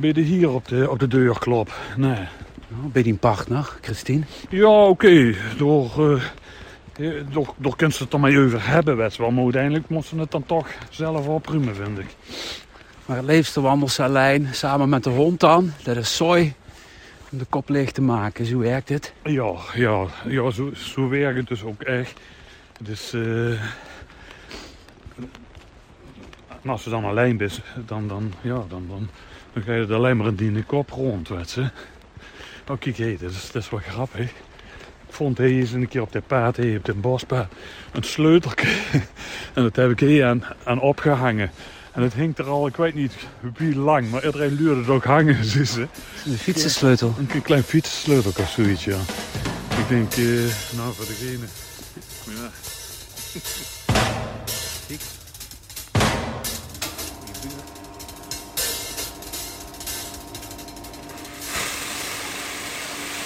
bij 0.00 0.12
de 0.12 0.20
hier 0.20 0.50
op 0.50 0.68
de, 0.68 0.90
op 0.90 0.98
de 0.98 1.06
deur 1.06 1.38
klop. 1.38 1.72
Nee. 1.96 2.18
nou, 2.68 2.88
bij 2.92 3.02
die 3.02 3.14
partner, 3.14 3.76
Christine. 3.80 4.24
Ja, 4.50 4.84
oké. 4.84 5.34
Door, 5.56 6.20
eh, 6.96 7.10
door, 7.32 7.54
door 7.56 7.76
kunnen 7.76 7.96
ze 7.96 8.02
het 8.02 8.12
er 8.12 8.20
maar 8.20 8.36
over 8.36 8.68
hebben, 8.68 8.96
weet 8.96 9.14
je 9.14 9.22
wel. 9.22 9.30
Maar 9.30 9.44
uiteindelijk 9.44 9.88
moeten 9.88 10.10
ze 10.10 10.18
het 10.18 10.30
dan 10.30 10.46
toch 10.46 10.68
zelf 10.90 11.26
opruimen, 11.26 11.74
vind 11.74 11.98
ik. 11.98 12.16
Maar 13.06 13.22
het 13.26 13.54
wandelt 13.54 13.90
ze 13.90 14.02
alleen, 14.02 14.48
samen 14.52 14.88
met 14.88 15.04
de 15.04 15.10
hond 15.10 15.40
dan. 15.40 15.72
Dat 15.82 15.96
is 15.96 16.16
sooi, 16.16 16.54
om 17.30 17.38
de 17.38 17.44
kop 17.48 17.68
leeg 17.68 17.92
te 17.92 18.02
maken. 18.02 18.46
Zo 18.46 18.58
werkt 18.58 18.88
het. 18.88 19.12
Ja, 19.24 19.52
ja, 19.74 20.06
ja 20.26 20.50
zo, 20.50 20.70
zo 20.74 21.08
werkt 21.08 21.36
het 21.38 21.48
dus 21.48 21.62
ook 21.62 21.82
echt. 21.82 22.20
Dus, 22.80 23.12
eh 23.12 23.62
als 26.66 26.82
ze 26.82 26.90
dan 26.90 27.04
alleen 27.04 27.40
is, 27.40 27.60
dan, 27.86 28.08
dan, 28.08 28.32
ja, 28.40 28.64
dan, 28.68 28.84
dan, 28.88 29.08
dan 29.52 29.62
ga 29.62 29.74
je 29.74 29.86
er 29.86 29.94
alleen 29.94 30.16
maar 30.16 30.26
een 30.26 30.36
diende 30.36 30.62
kop 30.62 30.90
rond, 30.90 31.28
weet 31.28 31.50
je. 31.50 31.70
Oh, 32.68 32.78
kijk, 32.78 32.96
hé, 32.96 33.16
dat, 33.20 33.30
is, 33.30 33.50
dat 33.50 33.62
is 33.62 33.70
wel 33.70 33.80
grappig. 33.80 34.30
Ik 35.06 35.16
vond 35.16 35.38
hij 35.38 35.50
eens 35.50 35.72
een 35.72 35.88
keer 35.88 36.02
op 36.02 36.12
de 36.12 36.20
paard, 36.20 36.56
hey, 36.56 36.76
op 36.76 36.84
de 36.84 36.94
bospaard, 36.94 37.52
een 37.92 38.02
sleuteltje. 38.02 38.68
en 39.54 39.62
dat 39.62 39.76
heb 39.76 39.90
ik 39.90 40.00
hier 40.00 40.26
aan, 40.26 40.44
aan 40.64 40.80
opgehangen. 40.80 41.50
En 41.92 42.02
het 42.02 42.14
hing 42.14 42.38
er 42.38 42.44
al, 42.44 42.66
ik 42.66 42.76
weet 42.76 42.94
niet 42.94 43.12
wie 43.56 43.76
lang, 43.76 44.10
maar 44.10 44.24
iedereen 44.24 44.54
luurde 44.54 44.80
het 44.80 44.88
ook 44.88 45.04
hangen, 45.04 45.44
ze. 45.44 45.86
De 46.24 46.38
fietsensleutel. 46.38 47.14
Een, 47.18 47.28
een 47.34 47.42
klein 47.42 47.62
fietssleutel 47.62 48.32
of 48.38 48.50
zoiets, 48.50 48.84
ja. 48.84 48.98
Ik 49.78 49.88
denk, 49.88 50.12
eh, 50.12 50.76
nou, 50.76 50.94
voor 50.94 51.06
degene. 51.06 51.46
Ja. 52.24 52.50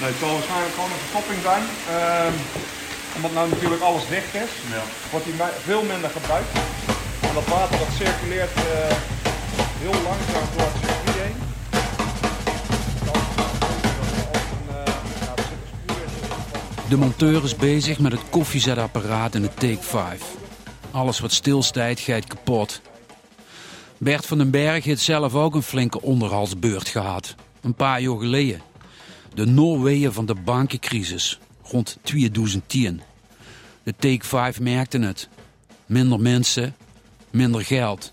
Nee, 0.04 0.12
het 0.12 0.22
zal 0.22 0.32
waarschijnlijk 0.38 0.74
gewoon 0.74 0.90
een 0.90 1.02
verstopping 1.04 1.40
zijn. 1.42 1.62
Ehm, 1.96 2.32
omdat 3.16 3.32
nou 3.32 3.48
natuurlijk 3.48 3.82
alles 3.82 4.08
dicht 4.08 4.34
is, 4.34 4.50
wordt 5.10 5.24
die 5.26 5.34
mi- 5.34 5.58
veel 5.64 5.82
minder 5.82 6.10
gebruikt. 6.10 6.52
En 7.28 7.34
dat 7.34 7.46
water 7.46 7.78
dat 7.78 7.88
circuleert 7.96 8.54
eh, 8.54 8.96
heel 9.84 9.96
langzaam 10.08 10.46
door 10.56 10.66
het 10.72 10.78
circuit 10.84 11.16
heen. 11.24 11.36
Ja. 13.06 13.16
De 16.88 16.96
monteur 16.96 17.44
is 17.44 17.56
bezig 17.56 17.98
met 17.98 18.12
het 18.12 18.20
koffiezetapparaat 18.30 19.34
in 19.34 19.42
de 19.42 19.54
Take 19.54 19.82
5. 19.82 20.22
Alles 20.90 21.20
wat 21.20 21.32
stilstaat 21.32 22.00
gaat 22.00 22.26
kapot. 22.26 22.80
Bert 23.98 24.26
van 24.26 24.38
den 24.38 24.50
Berg 24.50 24.84
heeft 24.84 25.02
zelf 25.02 25.34
ook 25.34 25.54
een 25.54 25.62
flinke 25.62 26.02
onderhalsbeurt 26.02 26.88
gehad. 26.88 27.34
Een 27.60 27.74
paar 27.74 28.00
jaar 28.00 28.18
geleden. 28.18 28.60
De 29.34 29.46
Noorweeën 29.46 30.12
van 30.12 30.26
de 30.26 30.34
bankencrisis. 30.34 31.38
Rond 31.62 31.98
2010. 32.02 33.00
De 33.82 33.94
Take 33.96 34.24
5 34.24 34.60
merkte 34.60 34.98
het. 34.98 35.28
Minder 35.86 36.20
mensen, 36.20 36.76
minder 37.30 37.64
geld. 37.64 38.12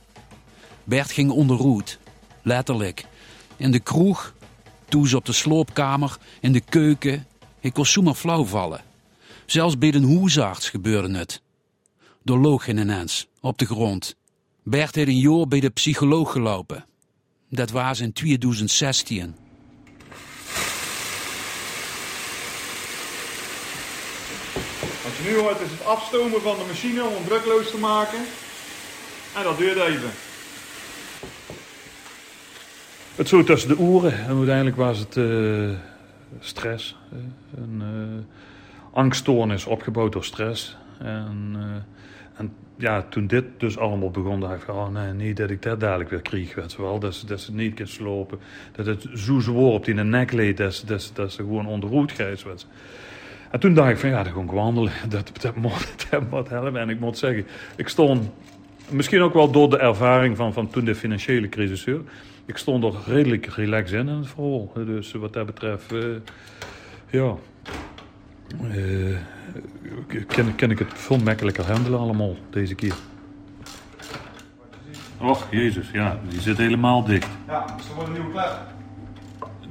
Bert 0.84 1.12
ging 1.12 1.30
onderroet. 1.30 2.00
Letterlijk. 2.42 3.06
In 3.58 3.72
de 3.72 3.80
kroeg, 3.80 4.34
toen 4.90 5.14
op 5.14 5.26
de 5.26 5.32
sloopkamer, 5.32 6.18
in 6.40 6.52
de 6.52 6.62
keuken. 6.62 7.28
Ik 7.60 7.74
kon 7.74 7.86
zomaar 7.86 8.14
flauw 8.14 8.46
vallen. 8.46 8.82
Zelfs 9.46 9.78
bij 9.78 9.92
de 9.92 10.00
hoezarts 10.00 10.70
gebeurde 10.70 11.18
het. 11.18 11.42
Er 12.26 12.38
loog 12.38 12.64
geen 12.64 12.78
ineens, 12.78 13.28
op 13.42 13.58
de 13.58 13.66
grond. 13.66 14.16
Bert 14.64 14.96
heeft 14.96 15.08
een 15.08 15.20
jaar 15.20 15.48
bij 15.48 15.60
de 15.60 15.70
psycholoog 15.70 16.32
gelopen. 16.32 16.86
Dat 17.50 17.72
was 17.72 18.00
in 18.00 18.14
2016. 18.14 19.36
Wat 25.12 25.20
je 25.20 25.32
nu 25.32 25.38
hoort 25.38 25.60
is 25.60 25.72
het 25.72 25.86
afstomen 25.86 26.42
van 26.42 26.58
de 26.58 26.64
machine 26.68 27.04
om 27.04 27.26
drukloos 27.28 27.72
te 27.72 27.78
maken. 27.78 28.20
En 29.36 29.44
dat 29.44 29.58
duurt 29.58 29.78
even. 29.78 30.10
Het 33.16 33.28
zo 33.28 33.44
tussen 33.44 33.70
de 33.70 33.78
oren. 33.78 34.14
En 34.14 34.38
uiteindelijk 34.38 34.76
was 34.76 35.00
het 35.00 35.18
eh, 35.18 35.70
stress. 36.40 36.98
een 37.56 37.82
eh, 37.82 38.38
angststoornis 38.94 39.66
opgebouwd 39.66 40.14
door 40.14 40.24
stress. 40.24 40.78
En, 41.00 41.52
eh, 41.56 42.40
en 42.40 42.54
ja, 42.78 43.02
toen 43.02 43.28
dit 43.28 43.46
dus 43.58 43.78
allemaal 43.78 44.12
begon, 44.12 44.40
dacht 44.40 44.62
ik 44.62 44.70
oh 44.70 44.88
nee, 44.88 45.14
niet 45.14 45.38
dat 45.38 45.50
ik 45.50 45.62
dat 45.62 45.80
dadelijk 45.80 46.10
weer 46.10 46.22
kreeg, 46.22 46.56
weet 46.56 46.76
wel. 46.76 47.00
Dat 47.00 47.16
ze, 47.16 47.26
dat 47.26 47.40
ze 47.40 47.54
niet 47.54 47.74
kan 47.74 47.88
slopen. 47.88 48.40
Dat 48.72 48.86
het 48.86 49.06
zo 49.16 49.40
zwaar 49.40 49.56
op 49.56 49.86
die 49.86 49.94
nek 49.94 50.32
leed, 50.32 50.58
dat 50.58 50.74
ze, 50.74 50.86
dat 51.14 51.32
ze, 51.32 51.36
gewoon 51.36 51.68
onderhoed 51.68 52.16
werd. 52.16 52.68
En 53.52 53.60
toen 53.60 53.74
dacht 53.74 53.90
ik 53.90 53.98
van 53.98 54.10
ja, 54.10 54.24
dan 54.24 54.32
gewoon 54.32 54.56
wandelen. 54.56 54.92
Dat, 55.10 55.32
dat, 55.42 55.56
moet, 55.56 55.96
dat 56.10 56.30
moet 56.30 56.50
helpen. 56.50 56.82
En 56.82 56.90
ik 56.90 57.00
moet 57.00 57.18
zeggen, 57.18 57.46
ik 57.76 57.88
stond 57.88 58.30
misschien 58.90 59.22
ook 59.22 59.34
wel 59.34 59.52
door 59.52 59.70
de 59.70 59.78
ervaring 59.78 60.38
van, 60.38 60.54
van 60.54 60.70
toen 60.70 60.86
de 60.86 60.96
financiële 60.96 61.50
crisis. 61.50 61.86
Hoor. 61.86 62.02
Ik 62.46 62.58
stond 62.58 62.84
er 62.84 62.94
redelijk 63.06 63.46
relaxed 63.46 64.00
in 64.00 64.08
in 64.08 64.18
het 64.18 64.28
verhaal. 64.28 64.72
Dus 64.74 65.12
wat 65.12 65.34
dat 65.34 65.46
betreft, 65.46 65.94
uh, 65.94 66.04
ja, 67.10 67.36
uh, 68.62 69.18
ken, 70.28 70.56
ken 70.56 70.72
ik 70.72 70.80
het 70.80 70.94
veel 70.94 71.18
makkelijker 71.18 71.66
handelen 71.66 72.00
allemaal 72.00 72.36
deze 72.50 72.76
keer. 72.76 72.96
Och, 75.18 75.48
jezus, 75.52 75.92
ja, 75.92 76.20
die 76.30 76.42
zit 76.42 76.58
helemaal 76.58 77.04
dicht. 77.04 77.30
Ja, 77.48 77.66
dus 77.78 77.90
er 77.90 77.96
wordt 77.96 78.10
een 78.10 78.16
nieuwe 78.16 78.32
klep. 78.32 78.60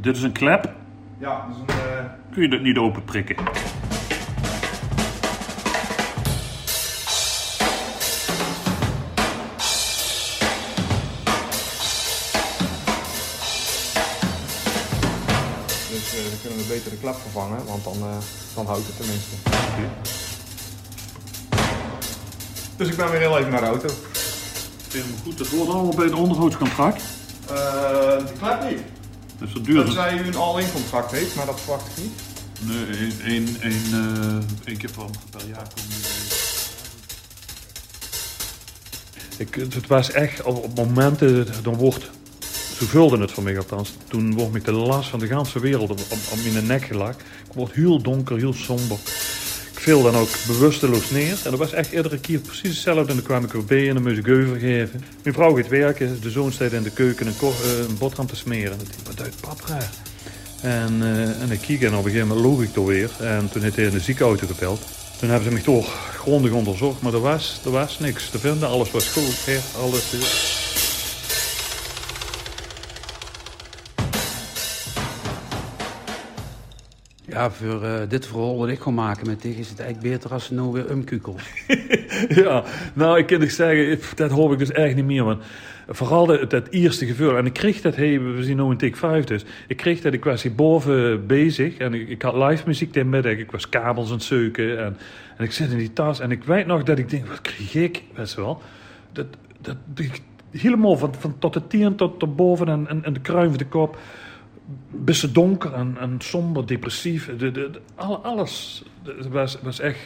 Dit 0.00 0.16
is 0.16 0.22
een 0.22 0.32
klep? 0.32 0.74
Ja, 1.20 1.46
dus 1.48 1.56
een... 1.56 1.64
Uh... 1.68 2.04
Kun 2.32 2.42
je 2.42 2.48
dat 2.48 2.60
niet 2.60 2.76
open 2.76 3.04
prikken? 3.04 3.36
Dus 3.36 3.44
uh, 16.14 16.30
dan 16.30 16.40
kunnen 16.42 16.58
we 16.58 16.64
beter 16.68 16.90
de 16.90 16.98
klep 17.00 17.14
vervangen, 17.14 17.66
want 17.66 17.84
dan, 17.84 17.96
uh, 17.96 18.16
dan 18.54 18.66
houdt 18.66 18.86
het 18.86 18.96
tenminste. 18.96 19.36
Okay. 19.46 19.88
Dus 22.76 22.88
ik 22.88 22.96
ben 22.96 23.10
weer 23.10 23.20
heel 23.20 23.38
even 23.38 23.50
naar 23.50 23.60
de 23.60 23.66
auto. 23.66 23.88
Helemaal 24.92 25.18
goed, 25.22 25.38
dat 25.38 25.46
hoort 25.46 25.68
allemaal 25.68 25.94
bij 25.94 26.04
het 26.04 26.14
onderhoudscontract? 26.14 27.02
Uh, 27.50 28.26
die 28.26 28.38
klep 28.38 28.70
niet. 28.70 28.98
Dus 29.40 29.52
dat 29.52 29.64
duurt... 29.64 29.84
Tenzij 29.84 30.18
u 30.18 30.26
een 30.26 30.36
all-in 30.36 30.72
contract 30.72 31.10
heeft, 31.10 31.34
maar 31.34 31.46
dat 31.46 31.60
verwacht 31.60 31.86
ik 31.86 32.02
niet. 32.02 32.12
Nee, 32.60 33.12
één, 33.24 33.48
uh, 33.94 34.34
één 34.64 34.76
keer 34.76 34.90
per, 34.90 35.04
per 35.30 35.48
jaar 35.48 35.68
komen 35.74 36.20
ik, 39.40 39.54
Het 39.54 39.86
was 39.86 40.10
echt, 40.10 40.42
op, 40.42 40.64
op 40.64 40.76
momenten, 40.76 41.46
dan 41.62 41.74
wordt, 41.74 42.10
zo 42.78 42.86
vulde 42.86 43.18
het 43.18 43.30
voor 43.30 43.42
mij 43.42 43.58
althans, 43.58 43.92
toen 44.08 44.34
wordt 44.34 44.52
me 44.52 44.60
de 44.60 44.72
last 44.72 45.08
van 45.08 45.18
de 45.18 45.26
hele 45.26 45.60
wereld 45.60 45.90
op, 45.90 45.98
op, 45.98 46.18
op 46.32 46.52
mijn 46.52 46.66
nek 46.66 46.84
gelakt. 46.84 47.20
Ik 47.20 47.52
word 47.54 47.72
heel 47.72 48.02
donker, 48.02 48.36
heel 48.36 48.52
somber. 48.52 48.98
Viel 49.80 50.02
dan 50.02 50.16
ook 50.16 50.28
bewusteloos 50.46 51.10
neer. 51.10 51.38
En 51.44 51.50
dat 51.50 51.58
was 51.58 51.72
echt 51.72 51.92
iedere 51.92 52.18
keer 52.18 52.38
precies 52.38 52.74
hetzelfde. 52.74 53.10
En 53.10 53.16
dan 53.16 53.24
kwam 53.24 53.44
ik 53.44 53.52
weer 53.52 53.64
bij 53.64 53.88
en 53.88 53.94
dan 53.94 54.02
moest 54.02 54.16
ik 54.16 54.24
geuven 54.24 54.58
geven. 54.58 55.04
Mijn 55.22 55.34
vrouw 55.34 55.56
gaat 55.56 55.68
werken, 55.68 56.20
de 56.20 56.30
zoon 56.30 56.52
staat 56.52 56.72
in 56.72 56.82
de 56.82 56.90
keuken 56.90 57.26
een, 57.26 57.34
uh, 57.42 57.78
een 57.88 57.98
boterham 57.98 58.26
te 58.26 58.36
smeren. 58.36 58.72
En 58.72 58.78
denk, 58.78 58.90
wat 59.06 59.20
uit 59.20 59.34
pap 59.40 59.60
raar. 59.66 59.90
En, 60.62 60.94
uh, 61.02 61.42
en 61.42 61.50
ik 61.50 61.60
kijk 61.60 61.82
en 61.82 61.94
op 61.94 62.04
een 62.04 62.10
gegeven 62.10 62.28
moment 62.28 62.46
loog 62.46 62.62
ik 62.62 62.72
toch 62.72 62.86
weer. 62.86 63.10
En 63.20 63.48
toen 63.52 63.62
heeft 63.62 63.76
hij 63.76 63.84
in 63.84 63.90
de 63.90 64.00
ziekenauto 64.00 64.46
gebeld. 64.46 64.80
Toen 65.18 65.28
hebben 65.28 65.48
ze 65.48 65.54
me 65.54 65.62
toch 65.62 66.10
grondig 66.18 66.52
onderzocht, 66.52 67.02
maar 67.02 67.14
er 67.14 67.20
was, 67.20 67.60
er 67.64 67.70
was 67.70 67.98
niks 67.98 68.30
te 68.30 68.38
vinden. 68.38 68.68
Alles 68.68 68.90
was 68.90 69.08
goed, 69.08 69.44
hè? 69.46 69.58
alles... 69.82 70.69
Ja, 77.30 77.50
voor 77.50 77.82
uh, 77.84 77.94
dit 78.08 78.26
verhaal 78.26 78.58
wat 78.58 78.68
ik 78.68 78.80
ga 78.80 78.90
maken 78.90 79.26
met 79.26 79.42
dich 79.42 79.58
is 79.58 79.68
het 79.68 79.80
eigenlijk 79.80 80.12
beter 80.12 80.32
als 80.32 80.44
ze 80.44 80.54
nou 80.54 80.72
weer 80.72 80.90
umkukelt. 80.90 81.40
ja, 82.44 82.64
nou, 82.94 83.18
ik 83.18 83.26
kan 83.26 83.48
zeggen, 83.48 83.98
dat 84.14 84.30
hoop 84.30 84.52
ik 84.52 84.58
dus 84.58 84.70
echt 84.70 84.94
niet 84.94 85.04
meer. 85.04 85.24
Want 85.24 85.42
vooral 85.88 86.26
dat, 86.26 86.50
dat 86.50 86.68
eerste 86.68 87.06
gevoel. 87.06 87.36
En 87.36 87.46
ik 87.46 87.52
kreeg 87.52 87.80
dat, 87.80 87.96
hey, 87.96 88.20
we 88.20 88.42
zien 88.42 88.56
nu 88.56 88.62
een 88.62 88.76
take 88.76 88.96
5 88.96 89.24
dus. 89.24 89.44
Ik 89.66 89.76
kreeg 89.76 90.00
dat, 90.00 90.12
ik 90.12 90.24
was 90.24 90.42
hier 90.42 90.54
boven 90.54 91.26
bezig. 91.26 91.76
En 91.76 91.94
ik, 91.94 92.22
had 92.22 92.34
live 92.34 92.62
muziek 92.66 92.96
in 92.96 93.08
middag. 93.08 93.32
Ik 93.32 93.50
was 93.50 93.68
kabels 93.68 94.06
aan 94.08 94.14
het 94.14 94.22
zeuken. 94.22 94.78
En, 94.84 94.96
en 95.36 95.44
ik 95.44 95.52
zit 95.52 95.70
in 95.70 95.78
die 95.78 95.92
tas. 95.92 96.20
En 96.20 96.30
ik 96.30 96.44
weet 96.44 96.66
nog 96.66 96.82
dat 96.82 96.98
ik 96.98 97.10
denk, 97.10 97.26
wat 97.26 97.40
kreeg 97.40 97.74
ik? 97.74 98.02
Weet 98.14 98.34
wel. 98.34 98.62
Dat, 99.12 99.26
dat, 99.60 99.76
helemaal 100.50 100.96
van, 100.96 101.14
van 101.18 101.38
tot 101.38 101.52
de 101.52 101.66
tien 101.66 101.96
tot, 101.96 102.18
tot 102.18 102.36
boven 102.36 102.68
en, 102.68 102.86
en, 102.88 103.04
en 103.04 103.12
de 103.12 103.20
kruin 103.20 103.48
van 103.48 103.58
de 103.58 103.66
kop 103.66 103.98
best 104.90 105.34
donker 105.34 105.72
en, 105.72 105.96
en 106.00 106.14
somber, 106.18 106.66
depressief. 106.66 107.36
De, 107.36 107.50
de, 107.50 107.80
alles 108.22 108.84
was, 109.30 109.58
was 109.62 109.80
echt. 109.80 109.98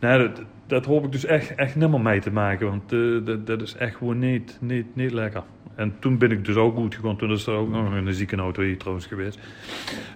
Nee, 0.00 0.18
dat, 0.18 0.42
dat 0.66 0.84
hoop 0.84 1.04
ik 1.04 1.12
dus 1.12 1.24
echt, 1.24 1.54
echt 1.54 1.76
niet 1.76 1.90
meer 1.90 2.00
mee 2.00 2.20
te 2.20 2.30
maken, 2.30 2.66
want 2.66 2.92
uh, 2.92 3.36
dat, 3.44 3.62
is 3.62 3.74
echt 3.74 3.96
gewoon 3.96 4.18
niet, 4.18 4.58
niet, 4.60 4.96
niet 4.96 5.12
lekker. 5.12 5.42
En 5.74 5.94
toen 5.98 6.18
ben 6.18 6.30
ik 6.30 6.44
dus 6.44 6.56
ook 6.56 6.76
goed 6.76 6.94
gegaan. 6.94 7.16
Toen 7.16 7.30
is 7.30 7.46
er 7.46 7.54
ook 7.54 7.70
nog 7.70 7.92
een 7.92 8.14
ziekenauto 8.14 8.62
hier 8.62 8.78
trouwens 8.78 9.06
geweest. 9.06 9.38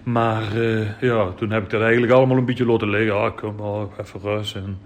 Maar 0.03 0.57
uh, 0.57 1.01
ja, 1.01 1.31
toen 1.31 1.51
heb 1.51 1.63
ik 1.63 1.69
dat 1.69 1.81
eigenlijk 1.81 2.13
allemaal 2.13 2.37
een 2.37 2.45
beetje 2.45 2.65
laten 2.65 2.89
liggen. 2.89 3.15
Ah, 3.15 3.35
kom 3.35 3.55
maar, 3.55 3.87
even 3.99 4.19
rust. 4.19 4.55
En, 4.55 4.77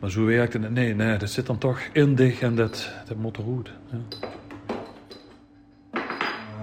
maar 0.00 0.10
zo 0.10 0.24
werkte 0.24 0.58
het. 0.58 0.70
Nee, 0.70 0.94
nee, 0.94 1.16
dat 1.16 1.30
zit 1.30 1.46
dan 1.46 1.58
toch 1.58 1.80
in 1.92 2.14
dicht 2.14 2.42
en 2.42 2.54
dat, 2.54 2.92
dat 3.08 3.16
moet 3.16 3.36
er 3.36 3.42
goed. 3.42 3.72
Ja. 3.90 3.98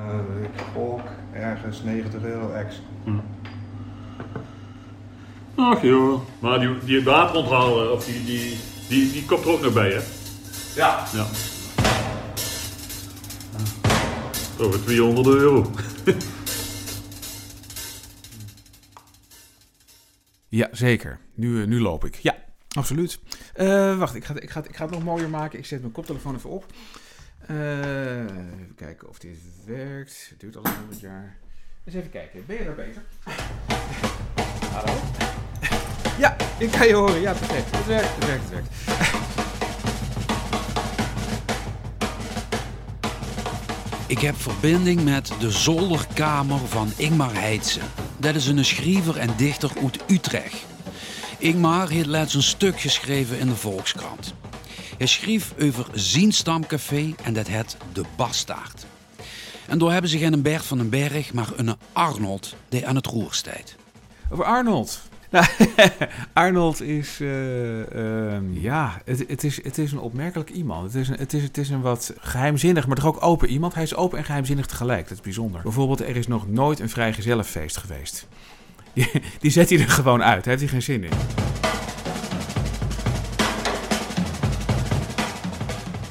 Uh, 0.08 0.44
ik 0.44 0.62
gok 0.74 1.02
ergens 1.34 1.84
90 1.84 2.24
euro 2.24 2.52
extra. 2.52 2.84
Hm. 3.04 3.20
Ach 5.56 5.82
joh, 5.82 6.22
maar 6.40 6.60
die, 6.60 6.78
die 6.86 7.04
wateronthouder, 7.04 7.92
of 7.92 8.06
die, 8.06 8.24
die, 8.26 8.58
die, 8.88 9.12
die 9.12 9.26
komt 9.26 9.46
er 9.46 9.52
ook 9.52 9.62
nog 9.62 9.74
bij, 9.74 9.92
hè? 9.92 10.02
Ja. 10.76 11.06
Ja. 11.14 11.26
Over 14.60 14.84
200 14.84 15.28
euro. 15.28 15.72
ja, 20.48 20.68
zeker. 20.72 21.20
Nu, 21.34 21.48
uh, 21.48 21.68
nu 21.68 21.82
loop 21.82 22.06
ik. 22.06 22.16
Ja, 22.16 22.36
absoluut. 22.70 23.20
Uh, 23.56 23.98
wacht, 23.98 24.16
ik 24.16 24.24
ga, 24.26 24.34
ik, 24.40 24.50
ga, 24.50 24.64
ik 24.64 24.76
ga 24.76 24.84
het 24.84 24.94
nog 24.94 25.04
mooier 25.04 25.30
maken. 25.30 25.60
Ik 25.60 25.66
zet 25.66 25.82
mijn 25.82 25.92
koptelefoon 25.92 26.36
even 26.36 26.50
op. 26.50 26.66
Uh, 27.52 28.20
even 28.20 28.76
kijken 28.76 29.10
of 29.10 29.20
dit 29.20 29.38
werkt. 29.66 30.28
Het 30.30 30.40
duurt 30.40 30.58
al 30.58 30.66
een 30.66 30.76
honderd 30.80 31.00
jaar. 31.00 31.38
Eens 31.84 31.96
even 31.96 32.10
kijken. 32.10 32.44
Ben 32.46 32.58
je 32.58 32.64
daar 32.64 32.76
bezig? 32.76 33.02
Hallo? 34.72 34.94
Ja, 36.18 36.36
ik 36.58 36.72
kan 36.72 36.88
je 36.88 36.94
horen. 36.94 37.22
Ja, 37.22 37.34
perfect. 37.34 37.76
Het 37.76 37.86
werkt, 37.86 38.16
het 38.16 38.26
werkt, 38.26 38.44
het 38.44 38.52
werkt. 38.52 38.70
Ik 44.08 44.20
heb 44.20 44.36
verbinding 44.36 45.04
met 45.04 45.32
de 45.40 45.52
zolderkamer 45.52 46.60
van 46.60 46.92
Ingmar 46.96 47.34
Heidse. 47.34 47.80
Dat 48.18 48.36
is 48.36 48.48
een 48.48 48.66
schrijver 48.66 49.18
en 49.18 49.30
dichter 49.38 49.72
uit 49.84 50.00
Utrecht. 50.08 50.66
Ingmar 51.38 51.90
heeft 51.90 52.06
laatst 52.08 52.36
een 52.36 52.44
stuk 52.44 52.80
geschreven 52.80 53.40
in 53.40 53.48
de 53.48 53.56
Volkskrant. 53.56 54.34
Hij 54.98 55.08
schreef 55.08 55.54
over 55.62 55.86
zijn 55.94 56.32
stamcafé 56.32 57.14
en 57.24 57.34
dat 57.34 57.48
het 57.48 57.78
De 57.94 58.04
Bastaard. 58.16 58.86
En 59.68 59.78
door 59.78 59.92
hebben 59.92 60.10
ze 60.10 60.18
geen 60.18 60.42
Bert 60.42 60.66
van 60.66 60.78
den 60.78 60.90
Berg, 60.90 61.34
maar 61.34 61.50
een 61.56 61.76
Arnold 61.94 62.56
die 62.70 62.88
aan 62.88 62.96
het 62.96 63.06
roer 63.06 63.34
staat. 63.34 63.76
Over 64.30 64.46
Arnold. 64.46 65.02
Nou, 65.32 65.46
Arnold 66.34 66.82
is, 66.82 67.20
uh, 67.20 67.80
uh, 67.80 68.38
ja, 68.52 69.02
het, 69.06 69.24
het, 69.28 69.44
is, 69.44 69.64
het 69.64 69.78
is 69.78 69.92
een 69.92 70.00
opmerkelijk 70.00 70.50
iemand. 70.50 70.84
Het 70.84 71.02
is 71.02 71.10
een, 71.10 71.18
het, 71.18 71.34
is, 71.34 71.44
het 71.44 71.58
is 71.58 71.70
een 71.70 71.82
wat 71.82 72.14
geheimzinnig, 72.20 72.88
maar 72.88 72.96
toch 72.96 73.06
ook 73.06 73.24
open 73.24 73.50
iemand. 73.50 73.74
Hij 73.74 73.84
is 73.84 73.96
open 73.96 74.18
en 74.18 74.24
geheimzinnig 74.24 74.66
tegelijk, 74.66 75.08
dat 75.08 75.18
is 75.18 75.24
bijzonder. 75.24 75.62
Bijvoorbeeld, 75.62 76.02
er 76.02 76.16
is 76.16 76.28
nog 76.28 76.48
nooit 76.48 76.80
een 76.80 76.90
vrijgezellenfeest 76.90 77.78
geweest. 77.78 78.28
Die, 78.94 79.10
die 79.40 79.52
zet 79.52 79.70
hij 79.70 79.80
er 79.80 79.90
gewoon 79.90 80.24
uit, 80.24 80.44
daar 80.44 80.58
heeft 80.58 80.72
hij 80.72 80.82
geen 80.82 80.82
zin 80.82 81.04
in. 81.04 81.12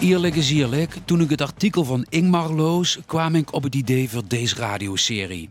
Eerlijk 0.00 0.34
is 0.34 0.50
eerlijk, 0.50 0.98
toen 1.04 1.20
ik 1.20 1.30
het 1.30 1.40
artikel 1.40 1.84
van 1.84 2.06
Ingmar 2.08 2.50
loos, 2.50 2.98
kwam 3.06 3.34
ik 3.34 3.52
op 3.52 3.62
het 3.62 3.74
idee 3.74 4.10
voor 4.10 4.28
deze 4.28 4.54
radioserie. 4.54 5.48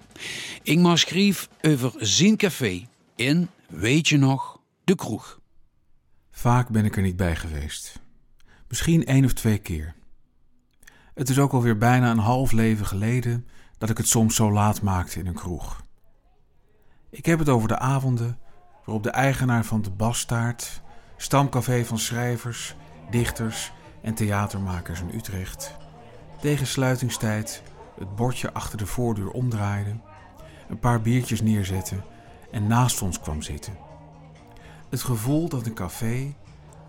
Ingmar 0.63 0.97
schreef 0.97 1.49
over 1.61 1.93
zijn 1.97 2.37
café 2.37 2.87
in, 3.15 3.49
weet 3.67 4.07
je 4.07 4.17
nog, 4.17 4.59
de 4.83 4.95
kroeg. 4.95 5.39
Vaak 6.31 6.69
ben 6.69 6.85
ik 6.85 6.95
er 6.95 7.01
niet 7.01 7.15
bij 7.15 7.35
geweest. 7.35 7.99
Misschien 8.67 9.05
één 9.05 9.25
of 9.25 9.33
twee 9.33 9.57
keer. 9.57 9.95
Het 11.13 11.29
is 11.29 11.39
ook 11.39 11.53
alweer 11.53 11.77
bijna 11.77 12.11
een 12.11 12.17
half 12.17 12.51
leven 12.51 12.85
geleden 12.85 13.47
dat 13.77 13.89
ik 13.89 13.97
het 13.97 14.07
soms 14.07 14.35
zo 14.35 14.51
laat 14.51 14.81
maakte 14.81 15.19
in 15.19 15.27
een 15.27 15.33
kroeg. 15.33 15.83
Ik 17.09 17.25
heb 17.25 17.39
het 17.39 17.49
over 17.49 17.67
de 17.67 17.79
avonden 17.79 18.37
waarop 18.85 19.03
de 19.03 19.09
eigenaar 19.09 19.65
van 19.65 19.81
de 19.81 19.91
Bastaard, 19.91 20.81
stamcafé 21.17 21.85
van 21.85 21.99
schrijvers, 21.99 22.75
dichters 23.09 23.71
en 24.05 24.13
theatermakers 24.13 25.01
in 25.01 25.11
Utrecht, 25.13 25.75
tegen 26.41 26.67
sluitingstijd 26.67 27.63
het 27.97 28.15
bordje 28.15 28.53
achter 28.53 28.77
de 28.77 28.85
voordeur 28.85 29.31
omdraaide, 29.31 29.95
een 30.69 30.79
paar 30.79 31.01
biertjes 31.01 31.41
neerzette 31.41 31.95
en 32.51 32.67
naast 32.67 33.01
ons 33.01 33.19
kwam 33.19 33.41
zitten. 33.41 33.77
Het 34.89 35.03
gevoel 35.03 35.49
dat 35.49 35.65
een 35.65 35.73
café, 35.73 36.35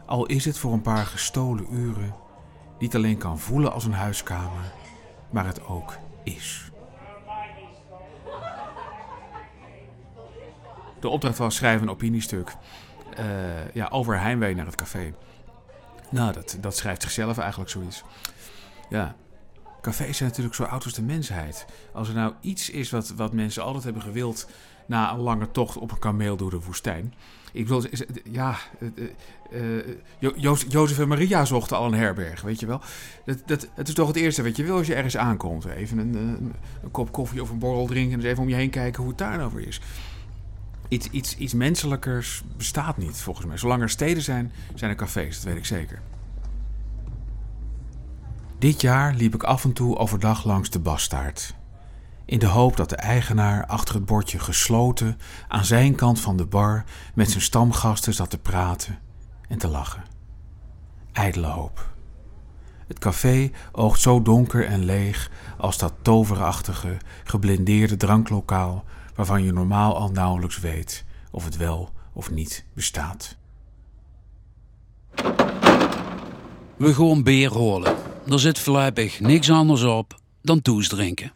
al 0.07 0.27
is 0.27 0.45
het 0.45 0.59
voor 0.59 0.73
een 0.73 0.83
paar 0.83 1.07
gestolen 1.07 1.67
uren, 1.75 2.15
niet 2.79 2.95
alleen 2.95 3.19
kan 3.19 3.39
voelen 3.39 3.73
als 3.73 3.85
een 3.85 3.93
huiskamer, 3.93 4.73
maar 5.31 5.47
het 5.47 5.67
ook 5.67 5.97
is. 6.23 6.71
De 11.01 11.09
opdracht 11.09 11.39
was 11.39 11.55
schrijven 11.55 11.83
een 11.83 11.93
opiniestuk 11.93 12.57
uh, 13.19 13.73
ja, 13.73 13.89
over 13.89 14.21
heimwee 14.21 14.55
naar 14.55 14.67
het 14.67 14.75
café. 14.75 15.15
Nou, 16.11 16.33
dat, 16.33 16.57
dat 16.61 16.77
schrijft 16.77 17.03
zichzelf 17.03 17.39
eigenlijk 17.39 17.71
zoiets. 17.71 18.05
Ja, 18.91 19.15
cafés 19.81 20.17
zijn 20.17 20.29
natuurlijk 20.29 20.57
zo 20.57 20.63
oud 20.63 20.85
als 20.85 20.93
de 20.93 21.03
mensheid. 21.03 21.67
Als 21.93 22.09
er 22.09 22.15
nou 22.15 22.33
iets 22.41 22.71
is 22.71 22.91
wat, 22.91 23.09
wat 23.17 23.33
mensen 23.33 23.63
altijd 23.63 23.85
hebben 23.85 24.03
gewild 24.03 24.49
na 24.87 25.13
een 25.13 25.21
lange 25.21 25.51
tocht 25.51 25.77
op 25.77 25.91
een 25.91 25.99
kameel 25.99 26.37
door 26.37 26.51
de 26.51 26.61
woestijn. 26.61 27.15
Ik 27.53 27.69
wil, 27.69 27.85
ja, 28.31 28.57
uh, 29.51 29.83
uh, 30.21 30.57
Jozef 30.69 30.99
en 30.99 31.09
Maria 31.09 31.45
zochten 31.45 31.77
al 31.77 31.87
een 31.87 31.95
herberg, 31.95 32.41
weet 32.41 32.61
je 32.61 32.67
wel. 32.67 32.81
Dat, 33.25 33.39
dat, 33.47 33.69
het 33.75 33.89
is 33.89 33.95
toch 33.95 34.07
het 34.07 34.17
eerste 34.17 34.43
wat 34.43 34.57
je 34.57 34.65
wil 34.65 34.77
als 34.77 34.87
je 34.87 34.95
ergens 34.95 35.17
aankomt. 35.17 35.65
Even 35.65 35.99
een, 35.99 36.15
een, 36.15 36.55
een 36.83 36.91
kop 36.91 37.13
koffie 37.13 37.43
of 37.43 37.51
een 37.51 37.59
borrel 37.59 37.87
drinken 37.87 38.13
en 38.13 38.19
eens 38.19 38.29
even 38.29 38.43
om 38.43 38.49
je 38.49 38.55
heen 38.55 38.71
kijken 38.71 39.01
hoe 39.01 39.11
het 39.11 39.19
daar 39.19 39.39
nou 39.39 39.63
is. 39.63 39.81
Iets, 40.89 41.09
iets, 41.11 41.37
iets 41.37 41.55
menselijkers 41.55 42.43
bestaat 42.57 42.97
niet, 42.97 43.17
volgens 43.17 43.47
mij. 43.47 43.57
Zolang 43.57 43.83
er 43.83 43.91
steden 43.91 44.23
zijn, 44.23 44.53
zijn 44.75 44.91
er 44.91 44.97
cafés, 44.97 45.35
dat 45.35 45.45
weet 45.45 45.57
ik 45.57 45.65
zeker. 45.65 46.03
Dit 48.59 48.81
jaar 48.81 49.15
liep 49.15 49.35
ik 49.35 49.43
af 49.43 49.65
en 49.65 49.73
toe 49.73 49.97
overdag 49.97 50.45
langs 50.45 50.71
de 50.71 50.79
Bastaard 50.79 51.55
in 52.27 52.39
de 52.39 52.47
hoop 52.47 52.77
dat 52.77 52.89
de 52.89 52.97
eigenaar 52.97 53.67
achter 53.67 53.95
het 53.95 54.05
bordje 54.05 54.39
gesloten 54.39 55.19
aan 55.49 55.65
zijn 55.65 55.95
kant 55.95 56.21
van 56.21 56.37
de 56.37 56.47
bar 56.47 56.85
met 57.15 57.31
zijn 57.31 57.43
stamgasten 57.43 58.15
zat 58.15 58.31
te 58.31 58.39
praten 58.39 58.99
en 59.49 59.59
te 59.59 59.69
lachen. 59.69 60.05
Ijdele 61.13 61.47
hoop. 61.47 61.95
Het 62.87 62.99
café 62.99 63.51
oogt 63.73 64.01
zo 64.01 64.23
donker 64.23 64.67
en 64.67 64.85
leeg 64.85 65.31
als 65.59 65.79
dat 65.79 65.93
toverachtige, 66.03 66.97
geblindeerde 67.25 67.97
dranklokaal 67.97 68.85
waarvan 69.17 69.45
je 69.45 69.53
normaal 69.53 69.97
al 69.97 70.09
nauwelijks 70.09 70.59
weet 70.59 71.05
of 71.31 71.45
het 71.45 71.57
wel 71.57 71.91
of 72.13 72.31
niet 72.31 72.65
bestaat. 72.73 73.37
We 76.77 76.95
gaan 76.95 77.23
beer 77.23 77.53
holen. 77.53 77.97
Er 78.31 78.41
zit 78.41 78.59
voorlopig 78.59 79.21
niks 79.21 79.51
anders 79.51 79.83
op 79.83 80.21
dan 80.43 80.63
toes 80.63 80.89
drinken. 80.89 81.33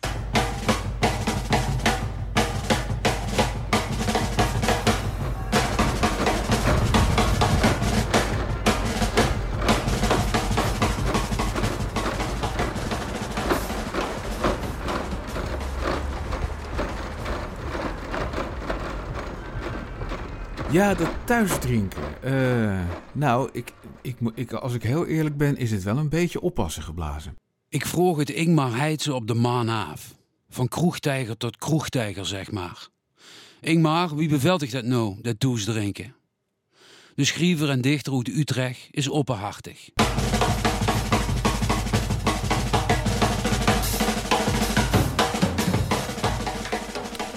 Ja, 20.73 20.95
dat 20.95 21.09
thuis 21.25 21.59
drinken. 21.59 22.03
Uh, 22.25 22.81
nou, 23.13 23.49
ik, 23.53 23.73
ik, 24.03 24.17
ik, 24.35 24.53
als 24.53 24.75
ik 24.75 24.83
heel 24.83 25.07
eerlijk 25.07 25.37
ben, 25.37 25.57
is 25.57 25.71
het 25.71 25.83
wel 25.83 25.97
een 25.97 26.09
beetje 26.09 26.41
oppassen 26.41 26.83
geblazen. 26.83 27.37
Ik 27.69 27.87
vroeg 27.87 28.19
het 28.19 28.31
Ingmar 28.31 28.77
Heidse 28.77 29.15
op 29.15 29.27
de 29.27 29.35
maan 29.35 29.69
af. 29.69 30.15
Van 30.49 30.69
kroegtijger 30.69 31.37
tot 31.37 31.57
kroegtijger, 31.57 32.27
zeg 32.27 32.51
maar. 32.51 32.89
Ingmar, 33.61 34.17
wie 34.17 34.29
bevelt 34.29 34.71
dat 34.71 34.85
nou, 34.85 35.17
dat 35.23 35.41
drinken? 35.65 36.15
De 37.15 37.25
schrijver 37.25 37.71
en 37.71 37.81
dichter 37.81 38.15
uit 38.15 38.29
Utrecht 38.29 38.89
is 38.91 39.09
opperhartig. 39.09 39.91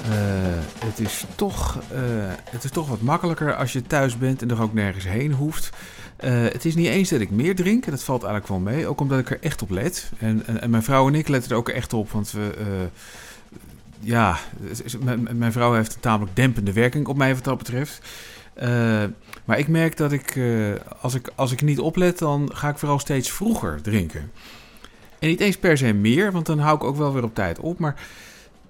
Uh, 0.09 0.52
het, 0.85 0.99
is 0.99 1.25
toch, 1.35 1.75
uh, 1.75 1.99
het 2.49 2.63
is 2.63 2.71
toch 2.71 2.87
wat 2.87 3.01
makkelijker 3.01 3.55
als 3.55 3.73
je 3.73 3.81
thuis 3.81 4.17
bent 4.17 4.41
en 4.41 4.51
er 4.51 4.61
ook 4.61 4.73
nergens 4.73 5.07
heen 5.07 5.31
hoeft. 5.31 5.69
Uh, 6.23 6.43
het 6.43 6.65
is 6.65 6.75
niet 6.75 6.87
eens 6.87 7.09
dat 7.09 7.19
ik 7.19 7.29
meer 7.29 7.55
drink, 7.55 7.85
en 7.85 7.91
dat 7.91 8.03
valt 8.03 8.23
eigenlijk 8.23 8.53
wel 8.53 8.73
mee. 8.73 8.87
Ook 8.87 8.99
omdat 8.99 9.19
ik 9.19 9.29
er 9.29 9.41
echt 9.41 9.61
op 9.61 9.69
let. 9.69 10.11
En, 10.17 10.43
en, 10.45 10.61
en 10.61 10.69
mijn 10.69 10.83
vrouw 10.83 11.07
en 11.07 11.15
ik 11.15 11.27
letten 11.27 11.51
er 11.51 11.57
ook 11.57 11.69
echt 11.69 11.93
op, 11.93 12.11
want 12.11 12.31
we... 12.31 12.87
ja, 13.99 14.37
mijn 15.29 15.51
vrouw 15.51 15.73
heeft 15.73 15.93
een 15.93 15.99
tamelijk 15.99 16.35
dempende 16.35 16.73
werking 16.73 17.07
op 17.07 17.17
mij 17.17 17.35
wat 17.35 17.43
dat 17.43 17.57
betreft. 17.57 17.99
maar 19.45 19.59
ik 19.59 19.67
merk 19.67 19.97
dat 19.97 20.11
ik, 20.11 20.39
als 21.01 21.13
ik, 21.13 21.31
als 21.35 21.51
ik 21.51 21.61
niet 21.61 21.79
oplet, 21.79 22.19
dan 22.19 22.49
ga 22.53 22.69
ik 22.69 22.77
vooral 22.77 22.99
steeds 22.99 23.31
vroeger 23.31 23.81
drinken. 23.81 24.31
En 25.23 25.29
niet 25.29 25.39
eens 25.39 25.57
per 25.57 25.77
se 25.77 25.93
meer, 25.93 26.31
want 26.31 26.45
dan 26.45 26.59
hou 26.59 26.75
ik 26.75 26.83
ook 26.83 26.95
wel 26.95 27.13
weer 27.13 27.23
op 27.23 27.35
tijd 27.35 27.59
op. 27.59 27.79
Maar 27.79 27.95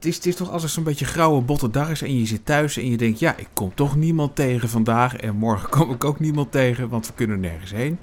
het 0.04 0.26
is, 0.26 0.36
toch 0.36 0.52
als 0.52 0.64
er 0.64 0.70
zo'n 0.70 0.84
beetje 0.84 1.06
grauwe 1.06 1.42
botte 1.42 1.70
dag 1.70 1.90
is 1.90 2.02
en 2.02 2.20
je 2.20 2.26
zit 2.26 2.46
thuis 2.46 2.78
en 2.78 2.90
je 2.90 2.98
denkt, 2.98 3.20
ja, 3.20 3.38
ik 3.38 3.48
kom 3.54 3.76
toch 3.76 3.96
niemand 3.96 4.36
tegen 4.36 4.70
vandaag 4.70 5.16
en 5.16 5.36
morgen 5.36 5.70
kom 5.78 5.92
ik 5.92 6.04
ook 6.04 6.20
niemand 6.20 6.52
tegen, 6.52 6.90
want 6.90 7.08
we 7.08 7.14
kunnen 7.14 7.40
nergens 7.40 7.72
heen. 7.72 8.00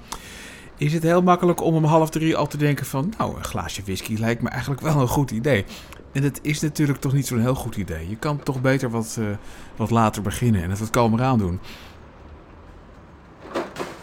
Is 0.77 0.93
het 0.93 1.03
heel 1.03 1.21
makkelijk 1.21 1.61
om 1.61 1.75
om 1.75 1.83
half 1.83 2.09
drie 2.09 2.35
al 2.35 2.47
te 2.47 2.57
denken 2.57 2.85
van, 2.85 3.13
nou, 3.17 3.37
een 3.37 3.43
glaasje 3.43 3.81
whisky 3.83 4.15
lijkt 4.15 4.41
me 4.41 4.49
eigenlijk 4.49 4.81
wel 4.81 5.01
een 5.01 5.07
goed 5.07 5.31
idee. 5.31 5.65
En 6.11 6.23
het 6.23 6.39
is 6.41 6.59
natuurlijk 6.59 6.99
toch 6.99 7.13
niet 7.13 7.27
zo'n 7.27 7.39
heel 7.39 7.55
goed 7.55 7.75
idee. 7.75 8.09
Je 8.09 8.15
kan 8.15 8.43
toch 8.43 8.61
beter 8.61 8.89
wat, 8.89 9.15
uh, 9.19 9.25
wat 9.75 9.89
later 9.89 10.21
beginnen 10.21 10.63
en 10.63 10.69
het 10.69 10.79
wat 10.79 10.89
kalmer 10.89 11.21
aan 11.21 11.37
doen. 11.37 11.59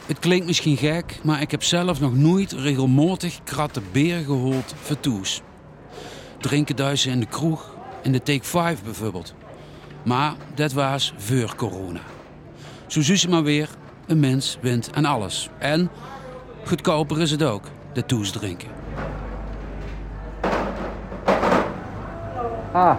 Het 0.06 0.18
klinkt 0.18 0.46
misschien 0.46 0.76
gek, 0.76 1.20
maar 1.22 1.40
ik 1.40 1.50
heb 1.50 1.62
zelf 1.62 2.00
nog 2.00 2.14
nooit 2.14 2.52
regelmatig 2.52 3.40
kratten 3.44 3.82
beer 3.92 4.24
gehoord 4.24 4.74
voor 4.82 5.00
toes. 5.00 5.42
Drinken 6.40 6.76
duizen 6.76 7.12
in 7.12 7.20
de 7.20 7.26
kroeg, 7.26 7.76
in 8.02 8.12
de 8.12 8.22
Take 8.22 8.44
5 8.44 8.82
bijvoorbeeld. 8.82 9.34
Maar 10.02 10.34
dat 10.54 10.72
was 10.72 11.14
voor 11.16 11.54
corona. 11.56 12.00
Zo 12.86 13.00
zie 13.00 13.18
je 13.20 13.28
maar 13.28 13.42
weer, 13.42 13.68
een 14.06 14.20
mens 14.20 14.58
wint 14.60 14.90
aan 14.94 15.04
alles. 15.04 15.50
En 15.58 15.90
goedkoper 16.64 17.20
is 17.20 17.30
het 17.30 17.42
ook, 17.42 17.64
de 17.92 18.06
toes 18.06 18.30
drinken. 18.30 18.68
Ah, 22.72 22.96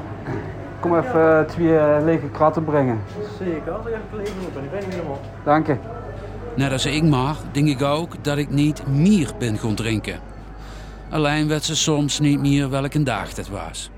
kom 0.80 0.98
even 0.98 1.20
uh, 1.20 1.42
twee 1.42 1.68
uh, 1.68 1.98
lege 2.04 2.30
kratten 2.30 2.64
brengen. 2.64 3.00
Zeker, 3.40 3.72
als 3.72 3.86
ik 3.86 3.94
even 3.94 4.18
leeg 4.18 4.54
ben, 4.54 4.64
ik 4.64 4.72
ben 4.72 4.80
niet 4.80 4.94
helemaal. 4.94 5.22
Dank 5.44 5.68
je. 5.68 5.76
Net 6.56 6.72
als 6.72 6.86
ik 6.86 7.04
maar, 7.04 7.36
denk 7.52 7.68
ik 7.68 7.82
ook 7.82 8.24
dat 8.24 8.38
ik 8.38 8.50
niet 8.50 8.88
meer 8.88 9.32
ben 9.40 9.58
gaan 9.58 9.76
drinken. 9.76 10.20
Alleen 11.10 11.48
weet 11.48 11.64
ze 11.64 11.76
soms 11.76 12.20
niet 12.20 12.40
meer 12.40 12.70
welke 12.70 13.04
dag 13.04 13.36
het 13.36 13.50
was. 13.50 13.90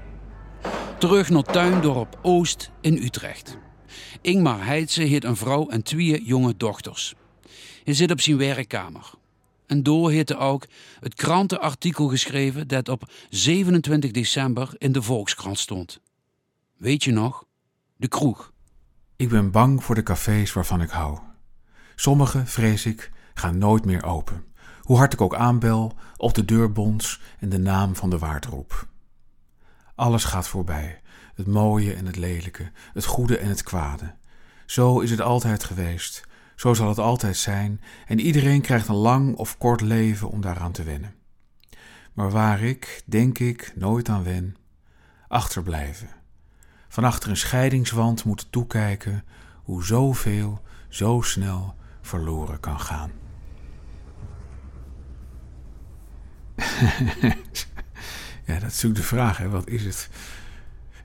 Terug 1.01 1.29
naar 1.29 1.43
Tuindorp 1.43 2.19
Oost 2.21 2.71
in 2.81 2.97
Utrecht. 2.97 3.57
Ingmar 4.21 4.65
Heidse 4.65 5.01
heeft 5.01 5.23
een 5.23 5.35
vrouw 5.35 5.69
en 5.69 5.83
twee 5.83 6.23
jonge 6.23 6.57
dochters. 6.57 7.13
Hij 7.83 7.93
zit 7.93 8.11
op 8.11 8.21
zijn 8.21 8.37
werkkamer. 8.37 9.11
En 9.67 9.83
door 9.83 10.11
heeft 10.11 10.35
ook 10.35 10.65
het 10.99 11.13
krantenartikel 11.13 12.07
geschreven 12.07 12.67
dat 12.67 12.89
op 12.89 13.11
27 13.29 14.11
december 14.11 14.69
in 14.77 14.91
de 14.91 15.01
Volkskrant 15.01 15.59
stond. 15.59 15.99
Weet 16.77 17.03
je 17.03 17.11
nog? 17.11 17.45
De 17.95 18.07
kroeg. 18.07 18.51
Ik 19.15 19.29
ben 19.29 19.51
bang 19.51 19.83
voor 19.83 19.95
de 19.95 20.03
cafés 20.03 20.53
waarvan 20.53 20.81
ik 20.81 20.89
hou. 20.89 21.19
Sommige, 21.95 22.45
vrees 22.45 22.85
ik, 22.85 23.11
gaan 23.33 23.57
nooit 23.57 23.85
meer 23.85 24.03
open. 24.03 24.45
Hoe 24.81 24.97
hard 24.97 25.13
ik 25.13 25.21
ook 25.21 25.35
aanbel, 25.35 25.97
of 26.17 26.31
de 26.31 26.45
deur 26.45 26.71
bons 26.71 27.21
en 27.39 27.49
de 27.49 27.59
naam 27.59 27.95
van 27.95 28.09
de 28.09 28.17
waard 28.17 28.45
roep. 28.45 28.89
Alles 30.01 30.23
gaat 30.23 30.47
voorbij. 30.47 31.01
Het 31.35 31.47
mooie 31.47 31.93
en 31.93 32.05
het 32.05 32.15
lelijke, 32.15 32.71
het 32.93 33.05
goede 33.05 33.37
en 33.37 33.49
het 33.49 33.63
kwade. 33.63 34.13
Zo 34.65 34.99
is 34.99 35.11
het 35.11 35.21
altijd 35.21 35.63
geweest. 35.63 36.23
Zo 36.55 36.73
zal 36.73 36.87
het 36.87 36.97
altijd 36.97 37.37
zijn. 37.37 37.81
En 38.05 38.19
iedereen 38.19 38.61
krijgt 38.61 38.87
een 38.87 38.95
lang 38.95 39.35
of 39.35 39.57
kort 39.57 39.81
leven 39.81 40.29
om 40.29 40.41
daaraan 40.41 40.71
te 40.71 40.83
wennen. 40.83 41.15
Maar 42.13 42.31
waar 42.31 42.61
ik, 42.61 43.01
denk 43.05 43.39
ik, 43.39 43.73
nooit 43.75 44.09
aan 44.09 44.23
wen, 44.23 44.55
achterblijven. 45.27 46.09
Van 46.87 47.03
achter 47.03 47.29
een 47.29 47.37
scheidingswand 47.37 48.23
moeten 48.23 48.49
toekijken 48.49 49.23
hoe 49.63 49.85
zoveel 49.85 50.61
zo 50.89 51.21
snel 51.21 51.75
verloren 52.01 52.59
kan 52.59 52.79
gaan. 52.79 53.11
Ja, 58.51 58.59
dat 58.59 58.69
is 58.69 58.73
natuurlijk 58.73 59.01
de 59.01 59.07
vraag, 59.07 59.37
hè. 59.37 59.49
wat 59.49 59.67
is 59.67 59.83
het? 59.83 60.09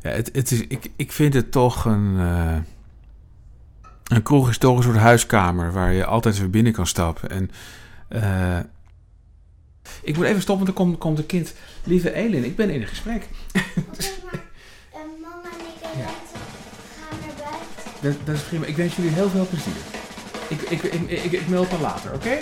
Ja, 0.02 0.10
het, 0.10 0.30
het 0.32 0.50
is, 0.50 0.60
ik, 0.60 0.90
ik 0.96 1.12
vind 1.12 1.34
het 1.34 1.52
toch 1.52 1.84
een... 1.84 2.14
Uh, 2.16 2.56
een 4.06 4.22
kroeg 4.22 4.48
is 4.48 4.58
toch 4.58 4.76
een 4.76 4.82
soort 4.82 4.96
huiskamer 4.96 5.72
waar 5.72 5.92
je 5.92 6.04
altijd 6.04 6.38
weer 6.38 6.50
binnen 6.50 6.72
kan 6.72 6.86
stappen. 6.86 7.30
En 7.30 7.50
uh, 8.10 8.58
ik 10.02 10.16
moet 10.16 10.26
even 10.26 10.42
stoppen, 10.42 10.64
want 10.64 10.76
dan 10.76 10.86
komt, 10.86 10.98
komt 10.98 11.18
een 11.18 11.26
kind. 11.26 11.54
Lieve 11.84 12.12
Elin, 12.12 12.44
ik 12.44 12.56
ben 12.56 12.70
in 12.70 12.80
een 12.80 12.86
gesprek. 12.86 13.28
mama 14.92 15.42
en 15.42 15.66
ik 15.66 15.82
ja. 15.82 15.88
gaan 15.98 17.18
naar 17.20 17.36
buiten. 17.36 17.60
Dat, 18.00 18.14
dat, 18.24 18.34
is 18.34 18.42
prima. 18.42 18.66
Ik 18.66 18.76
wens 18.76 18.96
jullie 18.96 19.10
heel 19.10 19.30
veel 19.30 19.46
plezier. 19.46 19.76
Ik, 20.48 20.60
ik, 20.60 20.82
ik, 20.82 21.10
ik, 21.24 21.32
ik 21.32 21.48
meld 21.48 21.70
dan 21.70 21.80
later, 21.80 22.12
oké? 22.14 22.38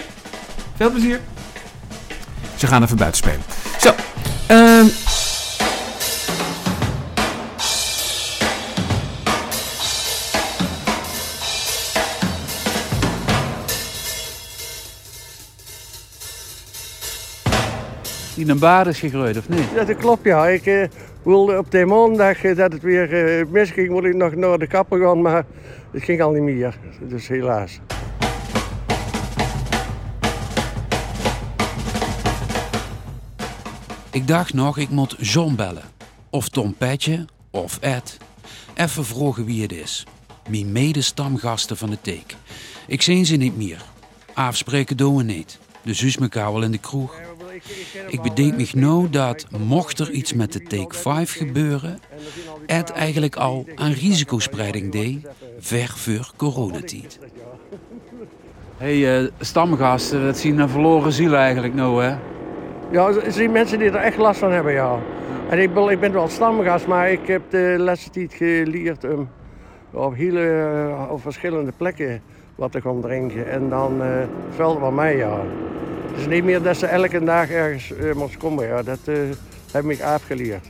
Veel 0.77 0.91
plezier. 0.91 1.21
Ze 2.57 2.67
gaan 2.67 2.83
even 2.83 2.97
buiten 2.97 3.19
spelen. 3.19 3.43
Zo 3.81 4.14
een 4.85 5.15
in 18.37 18.51
een 18.51 18.59
baard 18.59 18.87
is 18.87 18.99
gegroeid 18.99 19.39
of 19.39 19.49
niet? 19.49 19.65
Ja, 19.75 19.85
dat 19.85 19.97
klopt, 19.97 20.25
ja. 20.25 20.49
Ik 20.49 20.67
eh, 20.67 20.85
wilde 21.23 21.59
op 21.59 21.71
de 21.71 21.85
maandag 21.85 22.45
eh, 22.45 22.57
dat 22.57 22.73
het 22.73 22.83
weer 22.83 23.39
eh, 23.39 23.47
misging, 23.47 23.89
wilde 23.89 24.09
ik 24.09 24.15
nog 24.15 24.35
naar 24.35 24.59
de 24.59 24.67
kapper 24.67 25.01
gaan, 25.01 25.23
maar 25.23 25.45
het 25.91 26.03
ging 26.03 26.23
al 26.23 26.33
niet 26.33 26.43
meer. 26.43 26.79
Dus 27.01 27.29
helaas. 27.29 27.81
Ik 34.15 34.27
dacht 34.27 34.55
nog, 34.55 34.79
ik 34.79 34.89
moet 34.89 35.17
John 35.19 35.55
bellen. 35.55 35.83
Of 36.31 36.49
Tom 36.49 36.75
Petje, 36.75 37.25
of 37.51 37.79
Ed. 37.81 38.17
Even 38.75 39.05
vragen 39.05 39.45
wie 39.45 39.63
het 39.63 39.73
is. 39.73 40.07
Mijn 40.49 40.73
medestamgasten 40.73 41.77
van 41.77 41.91
de 41.91 41.99
teek. 42.01 42.37
Ik 42.87 43.03
zie 43.03 43.25
ze 43.25 43.37
niet 43.37 43.57
meer. 43.57 43.83
Afspreken 44.35 44.97
doen 44.97 45.17
we 45.17 45.23
niet. 45.23 45.59
Dus 45.83 45.99
zus 45.99 46.17
elkaar 46.17 46.53
wel 46.53 46.63
in 46.63 46.71
de 46.71 46.79
kroeg. 46.79 47.21
Ik 48.09 48.23
bedenk 48.23 48.57
me 48.57 48.69
nou 48.73 49.11
dat, 49.11 49.47
mocht 49.59 49.99
er 49.99 50.11
iets 50.11 50.33
met 50.33 50.53
de 50.53 50.63
Take 50.63 50.97
5 50.97 51.33
gebeuren, 51.33 52.01
Ed 52.67 52.91
eigenlijk 52.91 53.37
al 53.37 53.67
aan 53.75 53.93
risicospreiding 53.93 54.93
deed, 54.93 55.27
ver 55.59 55.89
voor 55.89 56.31
coronatijd. 56.37 57.19
Hey, 58.77 59.19
eh, 59.19 59.31
stamgasten, 59.41 60.25
dat 60.25 60.39
zien 60.39 60.59
een 60.59 60.69
verloren 60.69 61.13
ziel 61.13 61.35
eigenlijk 61.35 61.75
nou, 61.75 62.05
hè? 62.05 62.17
Ja, 62.91 63.09
er 63.09 63.33
zijn 63.33 63.53
mensen 63.53 63.79
die 63.79 63.91
er 63.91 63.95
echt 63.95 64.17
last 64.17 64.39
van 64.39 64.53
hebben, 64.53 64.73
ja. 64.73 64.99
En 65.49 65.59
ik 65.59 65.75
ben, 65.75 65.89
ik 65.89 66.01
ben 66.01 66.13
wel 66.13 66.29
stamgast, 66.29 66.87
maar 66.87 67.11
ik 67.11 67.27
heb 67.27 67.43
de 67.51 67.75
laatste 67.79 68.11
tijd 68.11 68.35
geleerd 68.35 69.05
om 69.05 69.29
op 69.91 70.15
hele 70.15 70.41
eh, 70.41 71.11
op 71.11 71.21
verschillende 71.21 71.73
plekken 71.77 72.23
wat 72.55 72.73
te 72.73 72.81
gaan 72.81 73.01
drinken. 73.01 73.51
En 73.51 73.69
dan 73.69 74.03
uh, 74.03 74.09
valt 74.57 74.79
van 74.79 74.95
mij, 74.95 75.17
ja. 75.17 75.41
Het 76.11 76.21
is 76.21 76.27
niet 76.27 76.45
meer 76.45 76.63
dat 76.63 76.77
ze 76.77 76.87
elke 76.87 77.25
dag 77.25 77.51
ergens 77.51 77.91
uh, 77.91 78.15
moest 78.15 78.37
komen, 78.37 78.67
ja. 78.67 78.83
Dat 78.83 78.99
uh, 79.05 79.17
heb 79.73 79.85
ik 79.85 80.03
afgeleerd. 80.03 80.67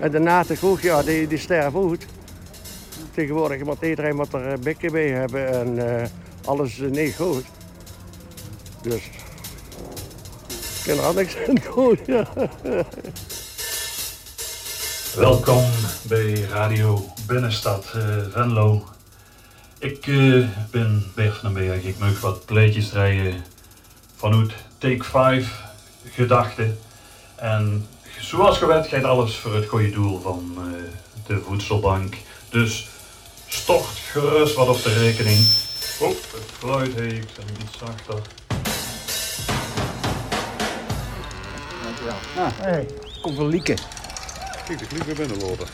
En 0.00 0.10
daarna 0.10 0.42
de 0.42 0.56
kroeg, 0.56 0.80
ja, 0.80 1.02
die, 1.02 1.26
die 1.26 1.38
sterven 1.38 1.90
uit. 1.90 2.06
Tegenwoordig 3.14 3.64
moet 3.64 3.82
iedereen 3.82 4.16
wat 4.16 4.32
er 4.32 4.58
bekken 4.58 4.92
bij 4.92 5.08
hebben 5.08 5.52
en 5.52 5.78
alles 6.44 6.82
niet 6.90 7.16
goed. 7.16 7.44
Dus 8.82 9.10
kan 10.84 10.98
er 10.98 11.14
niks 11.14 11.36
aan. 11.36 11.98
Welkom 15.16 15.64
bij 16.02 16.40
Radio 16.40 17.04
Binnenstad 17.26 17.92
uh, 17.96 18.02
Venlo. 18.32 18.84
Ik 19.78 20.06
uh, 20.06 20.48
ben 20.70 21.12
Bert 21.14 21.36
van 21.36 21.54
den 21.54 21.66
Berg. 21.66 21.82
Ik 21.82 21.98
mag 21.98 22.20
wat 22.20 22.44
pleetjes 22.44 22.88
draaien 22.88 23.44
vanuit 24.16 24.52
Take 24.78 25.04
5 25.04 25.62
gedachten. 26.10 26.78
En 27.34 27.86
zoals 28.20 28.58
gewend 28.58 28.86
gaat 28.86 29.04
alles 29.04 29.36
voor 29.36 29.54
het 29.54 29.68
goede 29.68 29.90
doel 29.90 30.20
van 30.20 30.56
uh, 30.58 30.64
de 31.26 31.40
voedselbank. 31.40 32.14
Dus 32.48 32.88
stort 33.48 33.86
gerust 34.12 34.54
wat 34.54 34.68
op 34.68 34.82
de 34.82 34.92
rekening. 34.92 35.46
Oh, 36.00 36.08
het 36.08 36.52
geluid 36.58 36.90
zet 36.92 37.44
hem 37.46 37.66
iets 37.66 37.78
zachter. 37.78 38.43
Ah, 42.36 42.50
hey. 42.54 42.86
Kom 43.22 43.34
van 43.34 43.46
Lieke. 43.46 43.76
Kijk, 44.66 44.78
de 44.78 44.86
kliek 44.86 45.02
weer 45.02 45.14
binnenlopen. 45.14 45.66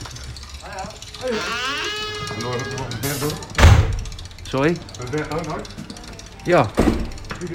Sorry? 4.42 4.76
Ben 5.10 5.18
je 5.18 5.48
nog? 5.48 5.60
Ja. 6.44 6.66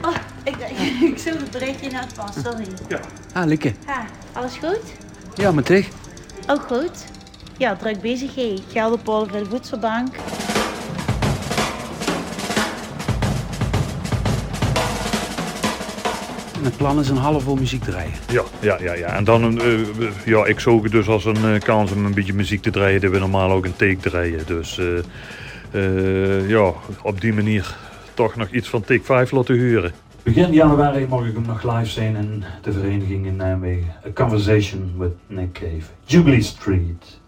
Oh, 0.02 0.16
ik, 0.44 0.56
ik 1.12 1.18
zoek 1.18 1.40
het 1.40 1.52
berichtje 1.52 1.92
naar 1.92 2.02
het 2.02 2.14
pas, 2.14 2.36
sorry. 2.44 2.68
Ja. 2.88 3.00
Ah, 3.34 3.46
Lieke. 3.46 3.74
Ha, 3.86 4.06
alles 4.34 4.54
goed? 4.54 4.82
Ja, 5.36 5.52
met 5.52 5.68
dich? 5.68 5.88
Ook 6.48 6.62
goed. 6.68 7.06
Ja, 7.58 7.76
druk 7.76 8.02
bezig, 8.02 8.36
hé. 8.36 8.64
De 8.74 9.46
voedselbank. 9.50 10.16
Het 16.66 16.78
plan 16.78 17.00
is 17.00 17.10
een 17.10 17.18
half 17.18 17.44
vol 17.44 17.56
muziek 17.56 17.84
draaien. 17.84 18.12
Ja, 18.32 18.44
ja, 18.62 18.78
ja, 18.82 18.94
ja. 18.94 19.08
En 19.08 19.24
dan, 19.24 19.62
uh, 19.62 19.80
ja, 20.26 20.46
ik 20.46 20.60
zoek 20.60 20.84
het 20.84 20.92
dus 20.92 21.08
als 21.08 21.26
een 21.26 21.54
uh, 21.54 21.60
kans 21.60 21.92
om 21.92 22.06
een 22.06 22.14
beetje 22.14 22.34
muziek 22.34 22.62
te 22.62 22.70
draaien, 22.70 23.02
dat 23.02 23.12
we 23.12 23.20
normaal 23.20 23.52
ook 23.52 23.66
een 23.66 23.76
take 23.76 23.98
draaien. 23.98 24.46
Dus 24.46 24.80
uh, 25.72 26.50
ja, 26.50 26.74
op 27.02 27.22
die 27.22 27.34
manier 27.34 27.76
toch 28.14 28.36
nog 28.36 28.50
iets 28.50 28.70
van 28.70 28.82
Take 28.82 29.04
5 29.04 29.32
laten 29.32 29.56
huren. 29.56 29.92
Begin 30.24 30.54
januari 30.54 31.08
mag 31.08 31.26
ik 31.26 31.34
hem 31.34 31.46
nog 31.46 31.64
live 31.64 31.92
zijn 31.92 32.16
in 32.16 32.44
de 32.62 32.72
vereniging 32.72 33.26
in 33.26 33.36
Nijmegen. 33.36 33.94
A 34.08 34.10
Conversation 34.14 34.94
with 34.98 35.14
Nick 35.28 35.54
Cave. 35.54 35.92
Jubilee 36.06 36.42
Street. 36.42 37.20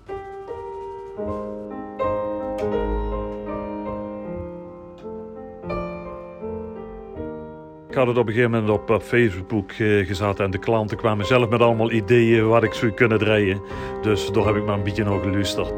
Had 7.98 8.08
het 8.08 8.18
op 8.18 8.28
een 8.28 8.34
gegeven 8.34 8.52
moment 8.52 8.70
op, 8.70 8.90
op 8.90 9.02
Facebook 9.02 9.72
uh, 9.72 10.08
gezet 10.08 10.40
en 10.40 10.52
de 10.52 10.58
klanten 10.58 10.98
kwamen 10.98 11.26
zelf 11.26 11.50
met 11.50 11.62
allemaal 11.62 11.92
ideeën 11.92 12.48
wat 12.48 12.64
ik 12.64 12.74
zou 12.74 12.92
kunnen 12.92 13.20
draaien. 13.20 13.62
Dus 14.02 14.32
daar 14.32 14.46
heb 14.46 14.56
ik 14.56 14.66
maar 14.66 14.78
een 14.78 14.84
beetje 14.84 15.04
naar 15.04 15.20
geluisterd. 15.20 15.74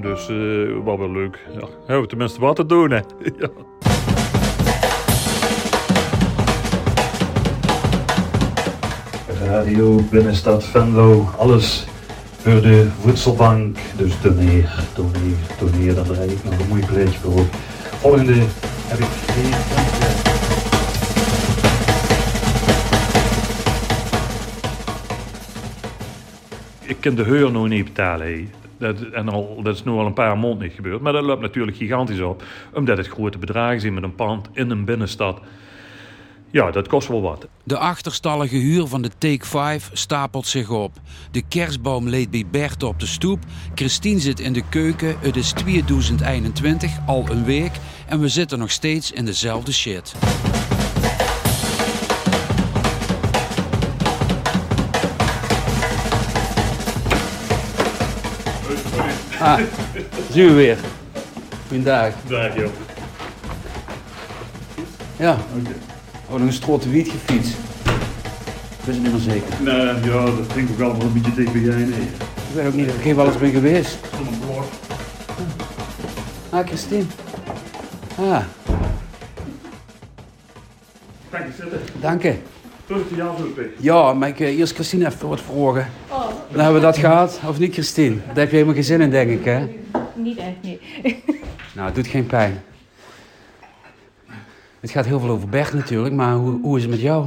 Dus 0.00 0.28
uh, 0.30 0.76
wat 0.84 0.98
wel 0.98 1.10
leuk. 1.10 1.38
Ja, 1.60 1.66
hebben 1.86 2.08
tenminste 2.08 2.40
wat 2.40 2.56
te 2.56 2.66
doen, 2.66 2.90
hè. 2.90 3.00
ja. 3.40 3.48
Radio 9.44 10.00
Binnenstad 10.10 10.64
Venlo, 10.64 11.28
alles 11.38 11.86
voor 12.40 12.60
de 12.60 12.88
voedselbank. 13.00 13.76
Dus 13.96 14.20
doneer, 14.20 14.84
doneer, 14.94 15.36
doneer. 15.58 15.94
Dan 15.94 16.04
draai 16.04 16.30
ik 16.30 16.44
nog 16.44 16.58
een 16.58 16.68
mooi 16.68 16.86
pleetje 16.86 17.18
voor. 17.18 17.44
Volgende 18.00 18.42
heb 18.86 18.98
ik 18.98 19.06
geen 19.06 19.52
Ik 26.86 27.00
kan 27.00 27.14
de 27.14 27.22
huur 27.22 27.50
nog 27.50 27.68
niet 27.68 27.84
betalen. 27.84 28.50
Dat, 28.78 29.00
en 29.00 29.28
al, 29.28 29.62
dat 29.62 29.74
is 29.74 29.84
nu 29.84 29.92
al 29.92 30.06
een 30.06 30.12
paar 30.12 30.38
maanden 30.38 30.62
niet 30.62 30.72
gebeurd. 30.72 31.00
Maar 31.00 31.12
dat 31.12 31.22
loopt 31.22 31.40
natuurlijk 31.40 31.76
gigantisch 31.76 32.20
op. 32.20 32.42
Omdat 32.72 32.96
het 32.96 33.08
grote 33.08 33.38
bedragen 33.38 33.80
zijn 33.80 33.94
met 33.94 34.02
een 34.02 34.14
pand 34.14 34.48
in 34.52 34.70
een 34.70 34.84
binnenstad. 34.84 35.40
Ja, 36.54 36.70
dat 36.70 36.88
kost 36.88 37.08
wel 37.08 37.22
wat. 37.22 37.46
De 37.64 37.78
achterstallige 37.78 38.56
huur 38.56 38.86
van 38.86 39.02
de 39.02 39.10
Take 39.18 39.46
5 39.46 39.90
stapelt 39.92 40.46
zich 40.46 40.70
op. 40.70 40.92
De 41.30 41.42
kerstboom 41.48 42.08
leed 42.08 42.30
bij 42.30 42.44
Bert 42.50 42.82
op 42.82 43.00
de 43.00 43.06
stoep. 43.06 43.38
Christine 43.74 44.20
zit 44.20 44.40
in 44.40 44.52
de 44.52 44.62
keuken. 44.68 45.16
Het 45.20 45.36
is 45.36 45.52
2021, 45.52 46.90
al 47.06 47.26
een 47.30 47.44
week. 47.44 47.72
En 48.08 48.20
we 48.20 48.28
zitten 48.28 48.58
nog 48.58 48.70
steeds 48.70 49.12
in 49.12 49.24
dezelfde 49.24 49.72
shit. 49.72 50.14
Ah, 59.40 59.60
zien 60.30 60.46
we 60.46 60.52
weer. 60.52 60.78
Goeiedag. 61.68 62.12
Dag 62.28 62.56
joh. 62.56 62.70
Ja. 65.16 65.38
Nog 66.38 66.48
een 66.48 66.54
strote 66.54 66.88
wiet 66.90 67.08
gefietst. 67.08 67.52
Ik 67.52 68.84
ben 68.84 68.94
het 68.94 69.02
niet 69.02 69.12
meer 69.12 69.20
zeker. 69.20 69.54
Nee, 69.62 70.10
ja, 70.12 70.24
dat 70.24 70.46
klinkt 70.52 70.72
ook 70.72 70.80
allemaal 70.80 71.06
een 71.06 71.12
beetje 71.22 71.50
bij 71.50 71.60
jij, 71.60 71.74
nee. 71.76 72.00
Ik 72.48 72.54
weet 72.54 72.66
ook 72.66 72.74
niet 72.74 72.88
of 72.88 72.96
ik 72.96 73.02
hier 73.02 73.16
wel 73.16 73.26
eens 73.26 73.38
ben 73.38 73.50
geweest. 73.50 73.98
Een 74.12 74.38
blok. 74.46 74.64
Ah, 76.50 76.66
Christine. 76.66 77.04
Ah, 78.18 78.40
Kijk 81.30 81.46
eens 81.46 81.56
zitten. 81.56 81.80
dank 82.00 82.22
je. 82.22 82.34
Terug 82.86 83.02
jas 83.16 83.38
op. 83.40 83.60
Ja, 83.78 84.12
maar 84.12 84.28
ik 84.28 84.40
eh, 84.40 84.58
eerst 84.58 84.74
Christine 84.74 85.06
even 85.06 85.28
wat 85.28 85.40
vragen. 85.40 85.86
Dan 86.50 86.60
hebben 86.62 86.80
we 86.80 86.86
dat 86.86 86.98
gehad, 86.98 87.40
of 87.48 87.58
niet 87.58 87.72
Christine? 87.72 88.16
Daar 88.26 88.36
heb 88.36 88.46
je 88.48 88.52
helemaal 88.54 88.74
geen 88.74 88.84
zin 88.84 89.00
in, 89.00 89.10
denk 89.10 89.30
ik, 89.30 89.44
hè? 89.44 89.66
Niet 90.14 90.38
echt, 90.38 90.56
nee. 90.62 90.80
Nou, 91.74 91.86
het 91.86 91.94
doet 91.94 92.06
geen 92.06 92.26
pijn. 92.26 92.62
Het 94.84 94.92
gaat 94.92 95.06
heel 95.06 95.20
veel 95.20 95.28
over 95.28 95.48
Bert 95.48 95.72
natuurlijk, 95.72 96.14
maar 96.14 96.34
hoe, 96.34 96.60
hoe 96.60 96.76
is 96.76 96.82
het 96.82 96.90
met 96.90 97.00
jou? 97.00 97.26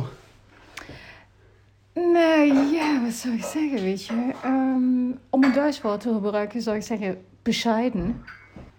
Nou 1.93 2.73
ja, 2.73 3.01
wat 3.03 3.13
zou 3.13 3.33
ik 3.33 3.43
zeggen, 3.43 3.81
weet 3.81 4.05
je? 4.05 4.31
Ehm, 4.43 5.17
om 5.29 5.43
een 5.43 5.53
Duits 5.53 5.81
woord 5.81 6.01
te 6.01 6.13
gebruiken 6.13 6.61
zou 6.61 6.75
ik 6.75 6.83
zeggen 6.83 7.17
bescheiden. 7.41 8.23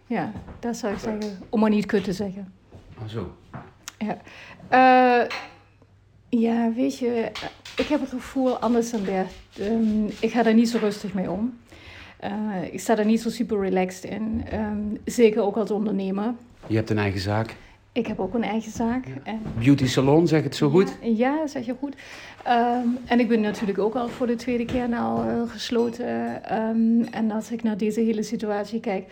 Ja, 0.06 0.32
dat 0.58 0.76
zou 0.76 0.92
ik 0.92 0.98
zeggen, 0.98 1.38
om 1.48 1.60
maar 1.60 1.70
niet 1.70 1.86
kut 1.86 2.04
te 2.04 2.12
zeggen. 2.12 2.52
Ah, 2.98 3.08
zo. 3.08 3.36
Ja. 3.98 4.18
Eh, 4.68 5.28
ja, 6.28 6.72
weet 6.72 6.98
je, 6.98 7.30
ik 7.76 7.86
heb 7.86 8.00
het 8.00 8.10
gevoel 8.10 8.58
anders 8.58 8.90
dan 8.90 9.04
Bert. 9.04 9.32
Ehm, 9.58 10.06
ik 10.20 10.30
ga 10.30 10.42
daar 10.42 10.54
niet 10.54 10.70
zo 10.70 10.78
rustig 10.78 11.14
mee 11.14 11.30
om. 11.30 11.58
Eh, 12.16 12.32
ik 12.70 12.80
sta 12.80 12.98
er 12.98 13.04
niet 13.04 13.20
zo 13.20 13.30
super 13.30 13.60
relaxed 13.60 14.10
in. 14.10 14.44
Ehm, 14.50 14.78
zeker 15.04 15.42
ook 15.42 15.56
als 15.56 15.70
ondernemer. 15.70 16.34
Je 16.66 16.76
hebt 16.76 16.90
een 16.90 16.98
eigen 16.98 17.20
zaak. 17.20 17.56
Ik 17.92 18.07
heb 18.07 18.20
ook 18.20 18.35
een 18.35 18.44
eigen 18.44 18.72
zaak. 18.72 19.05
Beauty 19.59 19.87
salon, 19.87 20.27
zeg 20.27 20.42
het 20.42 20.57
zo 20.57 20.70
goed? 20.70 20.96
Ja, 21.03 21.46
zeg 21.46 21.66
je 21.66 21.74
goed. 21.79 21.96
Ehm, 22.44 22.87
en 23.07 23.20
ik 23.20 23.29
ben 23.29 23.40
natuurlijk 23.40 23.79
ook 23.79 23.94
al 23.94 24.09
voor 24.09 24.27
de 24.27 24.35
tweede 24.35 24.64
keer 24.64 24.88
nou 24.88 25.29
eh, 25.29 25.51
gesloten. 25.51 26.44
Ehm, 26.44 27.03
en 27.11 27.31
als 27.31 27.51
ik 27.51 27.62
naar 27.62 27.77
deze 27.77 28.01
hele 28.01 28.22
situatie 28.22 28.81
kijk, 28.81 29.05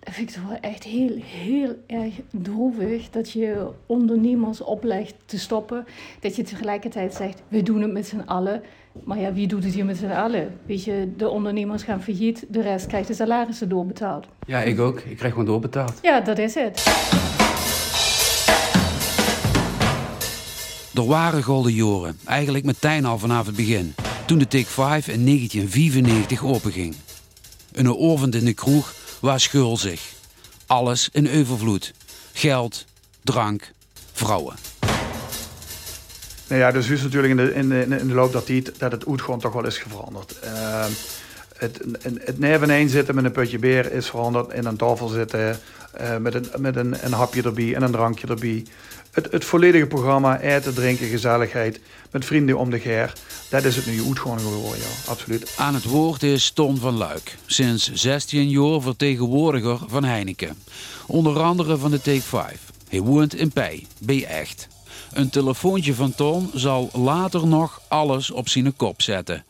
dan 0.00 0.14
vind 0.14 0.28
ik 0.28 0.34
het 0.34 0.48
wel 0.48 0.58
echt 0.60 0.84
heel, 0.84 1.16
heel 1.22 1.74
erg 1.86 2.14
droevig 2.30 3.10
dat 3.10 3.30
je 3.30 3.68
ondernemers 3.86 4.60
oplegt 4.60 5.14
te 5.24 5.38
stoppen. 5.38 5.86
Dat 6.20 6.36
je 6.36 6.42
tegelijkertijd 6.42 7.14
zegt, 7.14 7.42
we 7.48 7.62
doen 7.62 7.82
het 7.82 7.92
met 7.92 8.06
z'n 8.06 8.22
allen. 8.26 8.62
Maar 9.04 9.18
ja, 9.18 9.32
wie 9.32 9.46
doet 9.46 9.64
het 9.64 9.74
hier 9.74 9.84
met 9.84 9.96
z'n 9.96 10.06
allen? 10.06 10.58
Weet 10.66 10.84
je, 10.84 11.12
de 11.16 11.28
ondernemers 11.28 11.82
gaan 11.82 12.02
failliet, 12.02 12.44
de 12.48 12.62
rest 12.62 12.86
krijgt 12.86 13.08
de 13.08 13.14
salarissen 13.14 13.68
doorbetaald. 13.68 14.26
Ja, 14.46 14.60
ik 14.60 14.78
ook. 14.80 15.00
Ik 15.00 15.16
krijg 15.16 15.32
gewoon 15.32 15.48
doorbetaald. 15.48 15.98
Ja, 16.02 16.20
dat 16.20 16.38
is 16.38 16.54
het. 16.54 17.37
Er 20.98 21.06
waren 21.06 21.42
golden 21.42 21.72
joren, 21.72 22.18
eigenlijk 22.24 22.64
meteen 22.64 23.04
al 23.04 23.18
vanaf 23.18 23.46
het 23.46 23.56
begin, 23.56 23.94
toen 24.26 24.38
de 24.38 24.48
Take 24.48 24.66
5 24.66 25.08
in 25.08 25.24
1995 25.24 26.44
openging. 26.44 26.94
Een 27.72 27.92
oorvend 27.92 28.34
in 28.34 28.44
de 28.44 28.52
kroeg 28.52 28.94
was 29.20 29.42
schulzig. 29.42 30.12
Alles 30.66 31.08
in 31.12 31.30
overvloed. 31.30 31.94
Geld, 32.32 32.84
drank, 33.22 33.72
vrouwen. 34.12 34.54
Nou 36.48 36.60
ja, 36.60 36.72
dus 36.72 36.88
is 36.88 37.02
natuurlijk 37.02 37.30
in 37.30 37.36
de, 37.36 37.54
in 37.54 37.68
de, 37.68 37.98
in 37.98 38.08
de 38.08 38.14
loop 38.14 38.32
der 38.32 38.44
tijd 38.44 38.72
dat 38.78 38.92
het 38.92 39.06
oet 39.06 39.22
gewoon 39.22 39.40
toch 39.40 39.52
wel 39.52 39.66
is 39.66 39.78
veranderd. 39.88 40.34
Uh, 40.44 40.84
het, 41.56 41.80
het, 42.02 42.38
het 42.38 42.90
zitten 42.90 43.14
met 43.14 43.24
een 43.24 43.32
putje 43.32 43.58
beer 43.58 43.92
is 43.92 44.08
veranderd. 44.08 44.52
In 44.52 44.64
een 44.64 44.76
tafel 44.76 45.08
zitten 45.08 45.58
uh, 46.00 46.16
met, 46.16 46.34
een, 46.34 46.46
met 46.56 46.76
een, 46.76 47.04
een 47.04 47.12
hapje 47.12 47.42
erbij 47.42 47.74
en 47.74 47.82
een 47.82 47.90
drankje 47.90 48.26
erbij. 48.26 48.64
Het, 49.10 49.32
het 49.32 49.44
volledige 49.44 49.86
programma, 49.86 50.40
eten, 50.40 50.74
drinken, 50.74 51.08
gezelligheid, 51.08 51.80
met 52.10 52.24
vrienden 52.24 52.58
om 52.58 52.70
de 52.70 52.80
geer. 52.80 53.12
Dat 53.50 53.64
is 53.64 53.76
het 53.76 53.86
nu 53.86 54.00
oet 54.00 54.18
gewoon 54.18 54.40
geworden, 54.40 54.78
ja, 54.78 55.10
absoluut. 55.10 55.54
Aan 55.56 55.74
het 55.74 55.84
woord 55.84 56.22
is 56.22 56.50
Ton 56.50 56.76
van 56.76 56.96
Luik, 56.96 57.36
sinds 57.46 57.92
16 57.92 58.48
jaar 58.48 58.80
vertegenwoordiger 58.80 59.78
van 59.86 60.04
Heineken. 60.04 60.56
Onder 61.06 61.42
andere 61.42 61.76
van 61.76 61.90
de 61.90 62.00
Take 62.00 62.22
5. 62.22 62.72
Hij 62.88 63.00
woont 63.00 63.34
in 63.34 63.52
Pij, 63.52 63.86
bij 63.98 64.26
Echt. 64.26 64.68
Een 65.12 65.30
telefoontje 65.30 65.94
van 65.94 66.14
Ton 66.14 66.50
zal 66.54 66.90
later 66.92 67.46
nog 67.46 67.80
alles 67.88 68.30
op 68.30 68.48
zijn 68.48 68.76
kop 68.76 69.02
zetten. 69.02 69.44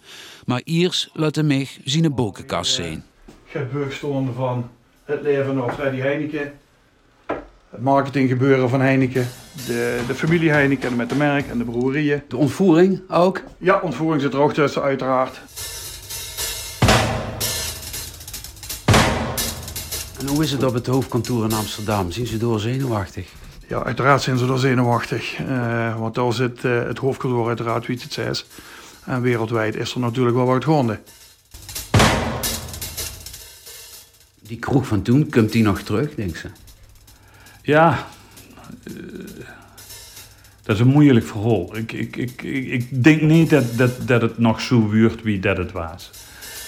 Maar 0.46 0.61
eerst 0.64 1.11
laat 1.12 1.35
hij 1.35 1.44
mij 1.44 1.68
zijn 1.85 2.14
boekenkast 2.14 2.74
zien. 2.74 3.03
Gebeurstonden 3.44 4.35
van 4.35 4.70
het 5.08 5.22
leven 5.22 5.54
van 5.54 5.72
Freddy 5.72 5.98
Heineken. 5.98 6.52
Het 7.70 7.80
marketinggebeuren 7.80 8.68
van 8.68 8.80
Heineken. 8.80 9.28
De, 9.66 10.00
de 10.06 10.14
familie 10.14 10.50
Heineken 10.50 10.96
met 10.96 11.08
de 11.08 11.14
merk 11.14 11.48
en 11.48 11.58
de 11.58 11.64
broerieën. 11.64 12.22
De 12.28 12.36
ontvoering 12.36 13.00
ook? 13.10 13.42
Ja, 13.58 13.80
ontvoering 13.82 14.22
zit 14.22 14.32
er 14.32 14.40
ook 14.40 14.52
tussen 14.52 14.82
uiteraard. 14.82 15.40
En 20.20 20.26
hoe 20.26 20.42
is 20.42 20.50
het 20.50 20.64
op 20.64 20.74
het 20.74 20.86
hoofdkantoor 20.86 21.44
in 21.44 21.52
Amsterdam? 21.52 22.10
Zien 22.10 22.26
ze 22.26 22.36
door 22.36 22.60
zenuwachtig? 22.60 23.28
Ja, 23.66 23.82
uiteraard 23.82 24.22
zijn 24.22 24.38
ze 24.38 24.46
door 24.46 24.58
zenuwachtig. 24.58 25.38
Uh, 25.38 25.98
want 25.98 26.14
daar 26.14 26.32
zit 26.32 26.64
uh, 26.64 26.82
het 26.82 26.98
hoofdkantoor 26.98 27.48
uiteraard, 27.48 27.86
wie 27.86 27.98
het 28.00 28.18
is. 28.18 28.46
En 29.04 29.22
wereldwijd 29.22 29.76
is 29.76 29.94
er 29.94 30.00
natuurlijk 30.00 30.36
wel 30.36 30.46
wat 30.46 30.64
gaande. 30.64 30.98
Die 34.48 34.58
kroeg 34.58 34.87
van 34.87 35.02
toen, 35.02 35.30
komt 35.30 35.52
die 35.52 35.62
nog 35.62 35.80
terug, 35.82 36.14
denk 36.14 36.37
ze? 36.37 36.48
Ja, 37.62 38.08
uh, 38.82 38.94
dat 40.62 40.76
is 40.76 40.80
een 40.80 40.88
moeilijk 40.88 41.26
verhaal. 41.26 41.76
Ik, 41.76 41.92
ik, 41.92 42.16
ik, 42.16 42.42
ik, 42.42 43.04
denk 43.04 43.22
niet 43.22 43.50
dat, 43.50 43.76
dat, 43.76 44.08
dat 44.08 44.22
het 44.22 44.38
nog 44.38 44.61
zo 44.61 44.80
wordt 44.80 45.22
wie 45.22 45.40
dat 45.40 45.56
het 45.56 45.72
was. 45.72 46.11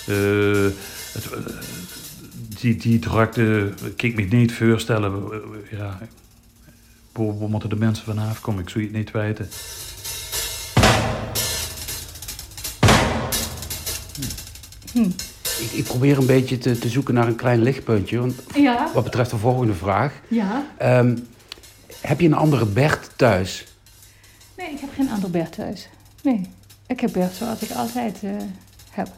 Het, 0.05 1.29
die, 2.61 2.77
die 2.77 2.99
drukte, 2.99 3.73
ik 3.85 3.97
kan 3.97 4.13
me 4.15 4.37
niet 4.37 4.53
voorstellen. 4.53 5.13
Ja, 5.71 5.99
waar, 7.13 7.39
waar 7.39 7.49
moeten 7.49 7.69
de 7.69 7.77
mensen 7.77 8.05
vanaf 8.05 8.41
komen? 8.41 8.63
Ik 8.63 8.69
zou 8.69 8.85
het 8.85 8.93
niet 8.93 9.11
weten. 9.11 9.49
Hm. 14.93 15.11
Ik, 15.61 15.73
ik, 15.73 15.85
probeer 15.85 16.19
een 16.19 16.27
beetje 16.27 16.59
te, 16.59 16.79
te, 16.79 16.89
zoeken 16.89 17.15
naar 17.15 17.27
een 17.27 17.37
klein 17.37 17.63
lichtpuntje. 17.63 18.19
Want 18.19 18.35
ja. 18.55 18.91
Wat 18.95 19.05
betreft 19.05 19.31
de 19.31 19.37
volgende 19.37 19.75
vraag. 19.75 20.13
Ja. 20.29 20.67
Um, 20.83 21.27
heb 22.01 22.21
je 22.21 22.27
een 22.27 22.35
andere 22.35 22.67
Bert 22.67 23.11
thuis? 23.17 23.67
Nee, 24.57 24.71
ik 24.71 24.81
heb 24.81 24.91
geen 24.95 25.11
andere 25.11 25.31
Bert 25.31 25.53
thuis. 25.53 25.89
Nee, 26.23 26.51
ik 26.87 27.01
heb 27.01 27.13
Bert 27.13 27.35
zoals 27.35 27.63
ik 27.63 27.71
altijd 27.71 28.23
uh, 28.23 28.31
heb. 28.91 29.09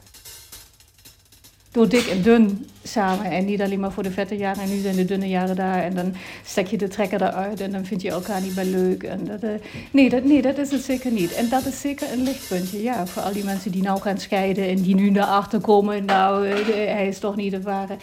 Door 1.72 1.88
dik 1.88 2.06
en 2.06 2.22
dun 2.22 2.66
samen. 2.82 3.24
En 3.24 3.44
niet 3.44 3.62
alleen 3.62 3.80
maar 3.80 3.92
voor 3.92 4.02
de 4.02 4.10
vette 4.10 4.36
jaren. 4.36 4.62
En 4.62 4.68
nu 4.68 4.78
zijn 4.78 4.96
de 4.96 5.04
dunne 5.04 5.28
jaren 5.28 5.56
daar. 5.56 5.82
En 5.82 5.94
dan 5.94 6.14
stek 6.44 6.66
je 6.66 6.78
de 6.78 6.88
trekker 6.88 7.22
eruit. 7.22 7.60
En 7.60 7.72
dan 7.72 7.84
vind 7.84 8.02
je 8.02 8.10
elkaar 8.10 8.40
niet 8.40 8.56
meer 8.56 8.64
leuk. 8.64 9.02
En 9.02 9.24
dat, 9.24 9.42
uh, 9.44 9.50
nee, 9.90 10.08
dat, 10.08 10.24
nee, 10.24 10.42
dat 10.42 10.58
is 10.58 10.70
het 10.70 10.82
zeker 10.82 11.10
niet. 11.10 11.32
En 11.32 11.48
dat 11.48 11.66
is 11.66 11.80
zeker 11.80 12.12
een 12.12 12.22
lichtpuntje. 12.22 12.82
Ja, 12.82 13.06
voor 13.06 13.22
al 13.22 13.32
die 13.32 13.44
mensen 13.44 13.70
die 13.70 13.82
nou 13.82 14.00
gaan 14.00 14.18
scheiden. 14.18 14.68
En 14.68 14.82
die 14.82 14.94
nu 14.94 15.10
erachter 15.10 15.60
komen. 15.60 16.04
Nou, 16.04 16.48
uh, 16.48 16.54
hij 16.74 17.08
is 17.08 17.18
toch 17.18 17.36
niet 17.36 17.50
de 17.50 17.62
ware. 17.62 17.96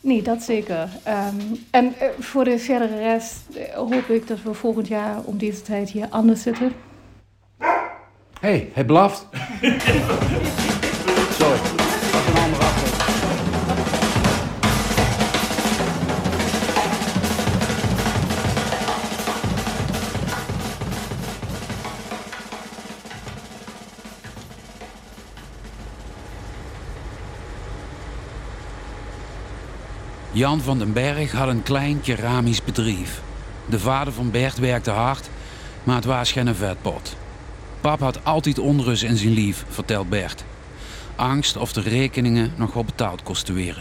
Nee, 0.00 0.22
dat 0.22 0.42
zeker. 0.42 0.88
Um, 1.08 1.58
en 1.70 1.84
uh, 1.84 2.08
voor 2.18 2.44
de 2.44 2.58
verdere 2.58 2.98
rest 2.98 3.36
hoop 3.74 3.92
ik 3.92 4.26
dat 4.26 4.42
we 4.42 4.54
volgend 4.54 4.88
jaar 4.88 5.20
om 5.24 5.38
deze 5.38 5.62
tijd 5.62 5.90
hier 5.90 6.06
anders 6.10 6.42
zitten. 6.42 6.72
Hé, 8.40 8.48
hey, 8.48 8.70
hij 8.72 8.84
blaft. 8.84 9.26
Jan 30.32 30.60
van 30.60 30.78
den 30.78 30.92
Berg 30.92 31.32
had 31.32 31.48
een 31.48 31.62
klein 31.62 32.00
keramisch 32.00 32.64
bedrijf. 32.64 33.22
De 33.66 33.78
vader 33.78 34.12
van 34.12 34.30
Bert 34.30 34.58
werkte 34.58 34.90
hard, 34.90 35.28
maar 35.84 35.96
het 35.96 36.04
was 36.04 36.32
geen 36.32 36.54
vetpot. 36.54 37.16
Pap 37.80 38.00
had 38.00 38.24
altijd 38.24 38.58
onrust 38.58 39.02
in 39.02 39.16
zijn 39.16 39.32
lief, 39.32 39.64
vertelt 39.68 40.08
Bert. 40.08 40.44
Angst 41.16 41.56
of 41.56 41.72
de 41.72 41.80
rekeningen 41.80 42.52
nog 42.56 42.72
wel 42.72 42.84
betaald 42.84 43.22
kosten. 43.22 43.74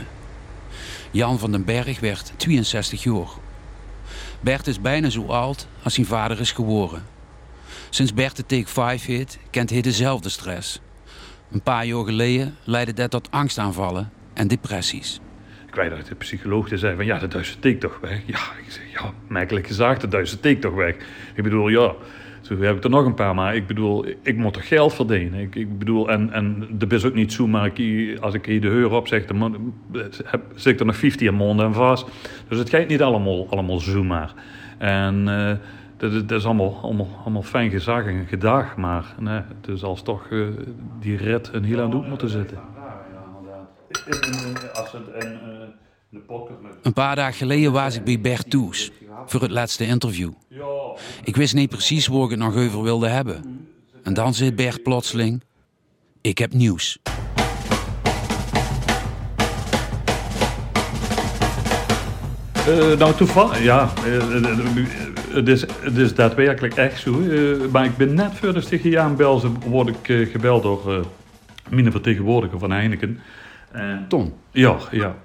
Jan 1.12 1.40
van 1.40 1.52
den 1.52 1.66
Berg 1.66 2.00
werd 2.00 2.32
62 2.38 3.04
jaar. 3.04 3.30
Bert 4.40 4.68
is 4.68 4.82
bijna 4.82 5.10
zo 5.10 5.26
oud 5.26 5.68
als 5.84 5.94
zijn 5.94 6.06
vader 6.06 6.40
is 6.40 6.52
geboren. 6.52 7.06
Sinds 7.90 8.14
Bert 8.14 8.36
de 8.36 8.46
Take 8.46 8.68
5 8.68 9.06
heet, 9.06 9.38
kent 9.50 9.70
hij 9.70 9.82
dezelfde 9.82 10.30
stress. 10.30 10.80
Een 11.52 11.62
paar 11.62 11.86
jaar 11.86 12.06
geleden 12.06 12.58
leidde 12.64 12.94
dat 12.94 13.12
tot 13.12 13.32
angstaanvallen 13.32 14.12
en 14.34 14.48
depressies. 14.48 15.20
De 15.78 16.16
psycholoog 16.18 16.70
zei 16.74 16.96
van 16.96 17.06
ja, 17.06 17.20
de 17.20 17.28
duizend 17.28 17.62
teek 17.62 17.80
toch 17.80 18.00
weg. 18.02 18.22
Ja, 18.26 18.40
ik 18.66 18.72
zeg 18.72 18.92
ja, 18.92 19.12
merkelijk 19.28 19.68
gezegd, 19.68 20.02
de 20.02 20.08
duizend 20.08 20.42
teek 20.42 20.62
toch 20.62 20.74
weg. 20.74 20.96
Ik 21.36 21.44
bedoel, 21.44 21.68
ja, 21.68 21.94
zo 22.42 22.58
heb 22.58 22.76
ik 22.78 22.84
er 22.84 22.90
nog 22.90 23.06
een 23.06 23.14
paar, 23.14 23.36
maar 23.36 23.56
ik 23.56 23.68
bedoel, 23.68 24.06
ik 24.22 24.38
moet 24.38 24.54
toch 24.54 24.68
geld 24.68 24.94
verdienen. 24.94 25.40
Ik, 25.40 25.56
ik 25.56 25.80
bedoel, 25.80 26.10
en, 26.10 26.32
en 26.32 26.68
dat 26.72 26.92
is 26.92 27.06
ook 27.06 27.14
niet 27.14 27.34
zo, 27.34 27.48
maar 27.48 27.72
ik, 27.74 28.20
als 28.20 28.34
ik 28.34 28.46
hier 28.46 28.62
de 28.62 28.68
heur 28.68 28.92
op 28.92 29.08
zeg, 29.08 29.26
dan 29.26 29.74
heb, 30.24 30.42
zit 30.56 30.80
er 30.80 30.86
nog 30.86 30.96
50 30.96 31.32
maanden 31.32 31.66
en 31.66 31.74
vast. 31.74 32.08
Dus 32.48 32.58
het 32.58 32.70
gaat 32.70 32.88
niet 32.88 33.02
allemaal, 33.02 33.50
allemaal 33.50 33.80
zomaar. 33.80 34.34
En 34.78 35.28
uh, 35.28 35.52
dat, 36.28 36.32
is 36.32 36.46
allemaal, 36.46 36.80
allemaal, 36.82 37.10
allemaal 37.22 37.44
fijn 37.44 37.70
gezag 37.70 38.06
en 38.06 38.26
gedag, 38.28 38.78
maar 38.78 39.16
nee, 39.20 39.42
het 39.62 39.68
is 39.68 39.84
als 39.84 40.04
toch 40.04 40.30
uh, 40.30 40.48
die 41.00 41.18
red 41.18 41.50
een 41.54 41.64
heel 41.64 41.82
aan 41.82 41.92
doet 41.92 42.08
moeten 42.08 42.30
zitten. 42.30 42.58
Als 44.74 44.92
het 44.92 45.24
een, 45.24 45.40
de 46.10 46.20
podcast 46.20 46.58
een 46.82 46.94
paar 46.94 47.16
dagen 47.16 47.34
geleden 47.34 47.72
was 47.72 47.96
ik 47.96 48.04
bij 48.04 48.20
Bert 48.20 48.50
Toes 48.50 48.92
voor 49.26 49.42
het 49.42 49.52
laatste 49.52 49.86
interview. 49.86 50.32
Ik 51.24 51.36
wist 51.36 51.54
niet 51.54 51.70
precies 51.70 52.08
waar 52.08 52.24
ik 52.24 52.30
het 52.30 52.40
nog 52.40 52.56
over 52.56 52.84
wilde 52.84 53.08
hebben. 53.08 53.68
En 54.04 54.14
dan 54.14 54.34
zit 54.34 54.56
Bert 54.56 54.84
plotseling: 54.84 55.44
Ik 56.22 56.38
heb 56.38 56.54
nieuws. 56.54 57.00
Uh, 62.68 62.98
nou, 62.98 63.16
toevallig, 63.16 63.64
ja. 63.64 63.90
Uh, 64.06 64.46
het, 65.30 65.48
is, 65.48 65.62
het 65.62 65.98
is 65.98 66.16
daadwerkelijk 66.16 66.76
echt 66.76 67.00
zo. 67.00 67.20
Uh, 67.20 67.68
maar 67.72 67.86
ik 67.86 67.98
ben 67.98 68.14
net 68.14 68.32
voor 68.34 68.54
de 68.54 68.62
stichtje 68.62 68.90
jaar 68.90 69.14
Belzen 69.14 69.60
word 69.66 69.88
ik 69.88 70.30
gebeld 70.32 70.64
door 70.64 71.08
mijn 71.70 71.92
vertegenwoordiger 71.92 72.60
van 72.60 72.72
Heineken. 72.72 73.20
Ton? 74.08 74.34
Ja, 74.52 74.78
ja. 74.92 75.16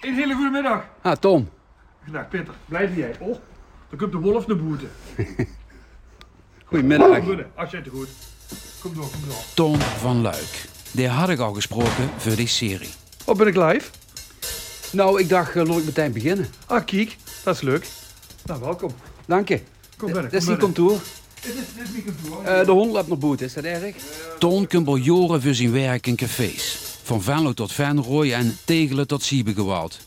Even 0.00 0.16
hele 0.16 0.34
goede 0.34 0.50
middag. 0.50 0.84
Ah, 1.02 1.16
Tom. 1.16 1.48
Dag 2.12 2.28
Peter, 2.28 2.54
blijf 2.66 2.96
jij. 2.96 3.14
Oh, 3.20 3.36
dan 3.88 3.98
komt 3.98 4.12
de 4.12 4.18
wolf 4.18 4.46
naar 4.46 4.56
boeten. 4.56 4.90
Goedemiddag. 6.64 7.24
Goed, 7.24 7.44
als 7.54 7.70
jij 7.70 7.80
het 7.80 7.88
goed. 7.88 8.08
Kom 8.80 8.94
door, 8.94 9.10
kom 9.10 9.20
door. 9.26 9.42
Ton 9.54 9.80
van 9.80 10.20
Luik. 10.20 10.64
Die 10.92 11.08
had 11.08 11.28
ik 11.28 11.38
al 11.38 11.52
gesproken 11.54 12.10
voor 12.16 12.36
die 12.36 12.46
serie. 12.46 12.90
Oh, 13.24 13.36
ben 13.36 13.46
ik 13.46 13.56
live? 13.56 13.90
Nou, 14.92 15.20
ik 15.20 15.28
dacht, 15.28 15.56
uh, 15.56 15.64
laat 15.64 15.78
ik 15.78 15.84
meteen 15.84 16.12
beginnen. 16.12 16.46
Ah, 16.66 16.84
kijk, 16.84 17.16
dat 17.44 17.54
is 17.54 17.60
leuk. 17.60 17.86
Nou, 18.44 18.60
welkom. 18.60 18.90
Dank 19.26 19.48
je. 19.48 19.60
Kom 19.96 20.12
binnen. 20.12 20.30
Dit 20.30 20.40
is 20.40 20.46
die 20.46 20.56
binnen. 20.56 21.00
Eh, 22.44 22.64
de 22.64 22.70
hond 22.70 22.92
loopt 22.92 23.08
naar 23.08 23.18
boete, 23.18 23.44
is 23.44 23.54
dat 23.54 23.64
erg? 23.64 23.94
Ton 24.38 24.66
kunt 24.66 24.86
al 24.86 24.96
jaren 24.96 25.42
voor 25.42 25.54
zijn 25.54 25.72
werk 25.72 26.06
in 26.06 26.16
cafés. 26.16 26.78
Van 27.02 27.22
Venlo 27.22 27.52
tot 27.52 27.72
Venrooy 27.72 28.32
en 28.32 28.56
Tegelen 28.64 29.06
tot 29.06 29.22
Siebegewald. 29.22 29.98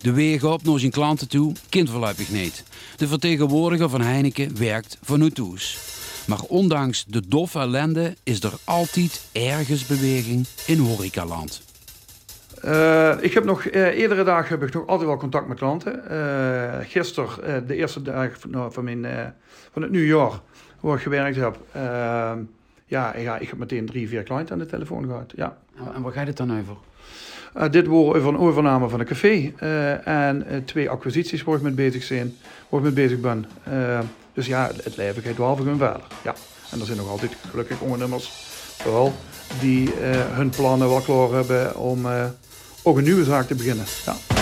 De 0.00 0.12
wegen 0.12 0.52
op 0.52 0.62
naar 0.62 0.78
zijn 0.78 0.90
klanten 0.90 1.28
toe, 1.28 1.52
kind 1.68 1.90
voorlopig 1.90 2.30
niet. 2.30 2.62
De 2.96 3.08
vertegenwoordiger 3.08 3.88
van 3.88 4.00
Heineken 4.00 4.58
werkt 4.58 4.98
van 5.02 5.18
Nutoes. 5.18 5.78
Maar 6.26 6.40
ondanks 6.48 7.04
de 7.08 7.22
doffe 7.28 7.58
ellende 7.58 8.16
is 8.22 8.42
er 8.42 8.52
altijd 8.64 9.20
ergens 9.32 9.86
beweging 9.86 10.46
in 10.66 10.78
horecaland. 10.78 11.62
Eh, 12.62 13.14
ik 13.20 13.34
heb 13.34 13.44
nog, 13.44 13.64
eh, 13.64 13.82
eerdere 13.82 14.24
dagen 14.24 14.58
heb 14.58 14.68
ik 14.68 14.74
nog 14.74 14.86
altijd 14.86 15.08
wel 15.08 15.18
contact 15.18 15.48
met 15.48 15.58
klanten. 15.58 16.08
Eh 16.08 16.86
gisteren, 16.88 17.44
eh, 17.44 17.54
de 17.66 17.74
eerste 17.74 18.02
dag 18.02 18.28
van, 18.38 18.50
nou, 18.50 18.72
van, 18.72 18.84
mijn, 18.84 19.04
eh, 19.04 19.26
van 19.72 19.82
het 19.82 19.90
nieuwjaar, 19.90 20.40
waar 20.84 20.96
ik 20.96 21.02
gewerkt 21.02 21.36
heb. 21.36 21.58
eh, 21.72 22.32
ja, 22.86 23.16
ja, 23.16 23.38
ik 23.38 23.48
heb 23.48 23.58
meteen 23.58 23.86
drie, 23.86 24.08
vier 24.08 24.22
klanten 24.22 24.52
aan 24.52 24.58
de 24.58 24.66
telefoon 24.66 25.04
gehad. 25.04 25.32
Ja. 25.36 25.56
En 25.94 26.02
waar 26.02 26.12
gaat 26.12 26.26
het 26.26 26.36
dan 26.36 26.58
over? 26.60 26.76
Eh, 27.54 27.70
dit 27.70 27.86
wordt 27.86 28.18
over 28.18 28.28
een 28.28 28.38
overname 28.38 28.88
van 28.88 29.00
een 29.00 29.06
café. 29.06 29.52
eh, 29.58 30.06
en 30.06 30.46
eh, 30.46 30.56
twee 30.64 30.90
acquisities 30.90 31.42
waar 31.42 31.56
ik 31.56 31.62
mee 31.62 31.72
bezig, 31.72 32.02
zijn, 32.02 32.34
waar 32.68 32.80
ik 32.80 32.86
mee 32.86 32.94
bezig 33.06 33.20
ben. 33.20 33.44
Eh, 33.64 33.98
dus 34.32 34.46
ja, 34.46 34.70
het 34.82 34.96
leven 34.96 35.22
gaat 35.22 35.36
wel 35.36 35.56
voor 35.56 35.66
hun 35.66 35.78
verder. 35.78 36.00
Ja. 36.24 36.34
En 36.70 36.80
er 36.80 36.86
zijn 36.86 36.98
nog 36.98 37.08
altijd 37.08 37.32
gelukkig 37.50 37.80
ondernemers, 37.80 38.28
vooral, 38.78 39.12
die 39.60 39.90
hun 40.30 40.50
plannen 40.50 40.88
wel 40.88 41.00
klaar 41.00 41.28
hebben 41.30 41.76
om 41.76 42.06
ook 42.82 42.96
een 42.96 43.04
nieuwe 43.04 43.24
zaak 43.24 43.46
te 43.46 43.54
beginnen. 43.54 43.84
Ja. 44.06 44.33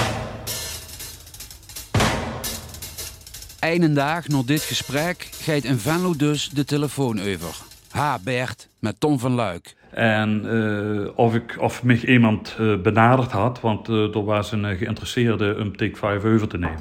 Dag 3.62 4.28
na 4.28 4.42
dit 4.44 4.62
gesprek 4.62 5.28
gaat 5.32 5.64
in 5.64 5.78
Venlo 5.78 6.16
dus 6.16 6.48
de 6.48 6.64
telefoon 6.64 7.20
over. 7.20 7.56
Ha 7.90 8.18
Bert 8.24 8.68
met 8.78 8.94
Tom 8.98 9.18
van 9.18 9.32
Luik. 9.32 9.74
En 9.90 10.44
eh, 10.44 11.18
of, 11.18 11.34
ik, 11.34 11.56
of 11.58 11.82
mich 11.82 12.04
iemand 12.04 12.54
eh, 12.58 12.76
benaderd 12.76 13.30
had, 13.30 13.60
want 13.60 13.88
eh, 13.88 14.14
er 14.14 14.24
was 14.24 14.52
een 14.52 14.76
geïnteresseerde 14.76 15.56
om 15.60 15.76
Take 15.76 15.96
5 15.96 16.24
over 16.24 16.48
te 16.48 16.58
nemen. 16.58 16.78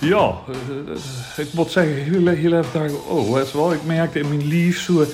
Ja, 0.00 0.34
ik 1.36 1.52
moet 1.52 1.70
zeggen, 1.70 1.94
heel, 1.94 2.26
heel 2.26 2.58
even 2.58 2.72
dagen, 2.72 3.08
oh, 3.08 3.52
wel, 3.52 3.72
ik 3.72 3.84
merkte 3.84 4.18
in 4.18 4.28
mijn 4.28 4.46
lief 4.46 4.80
zo, 4.80 5.04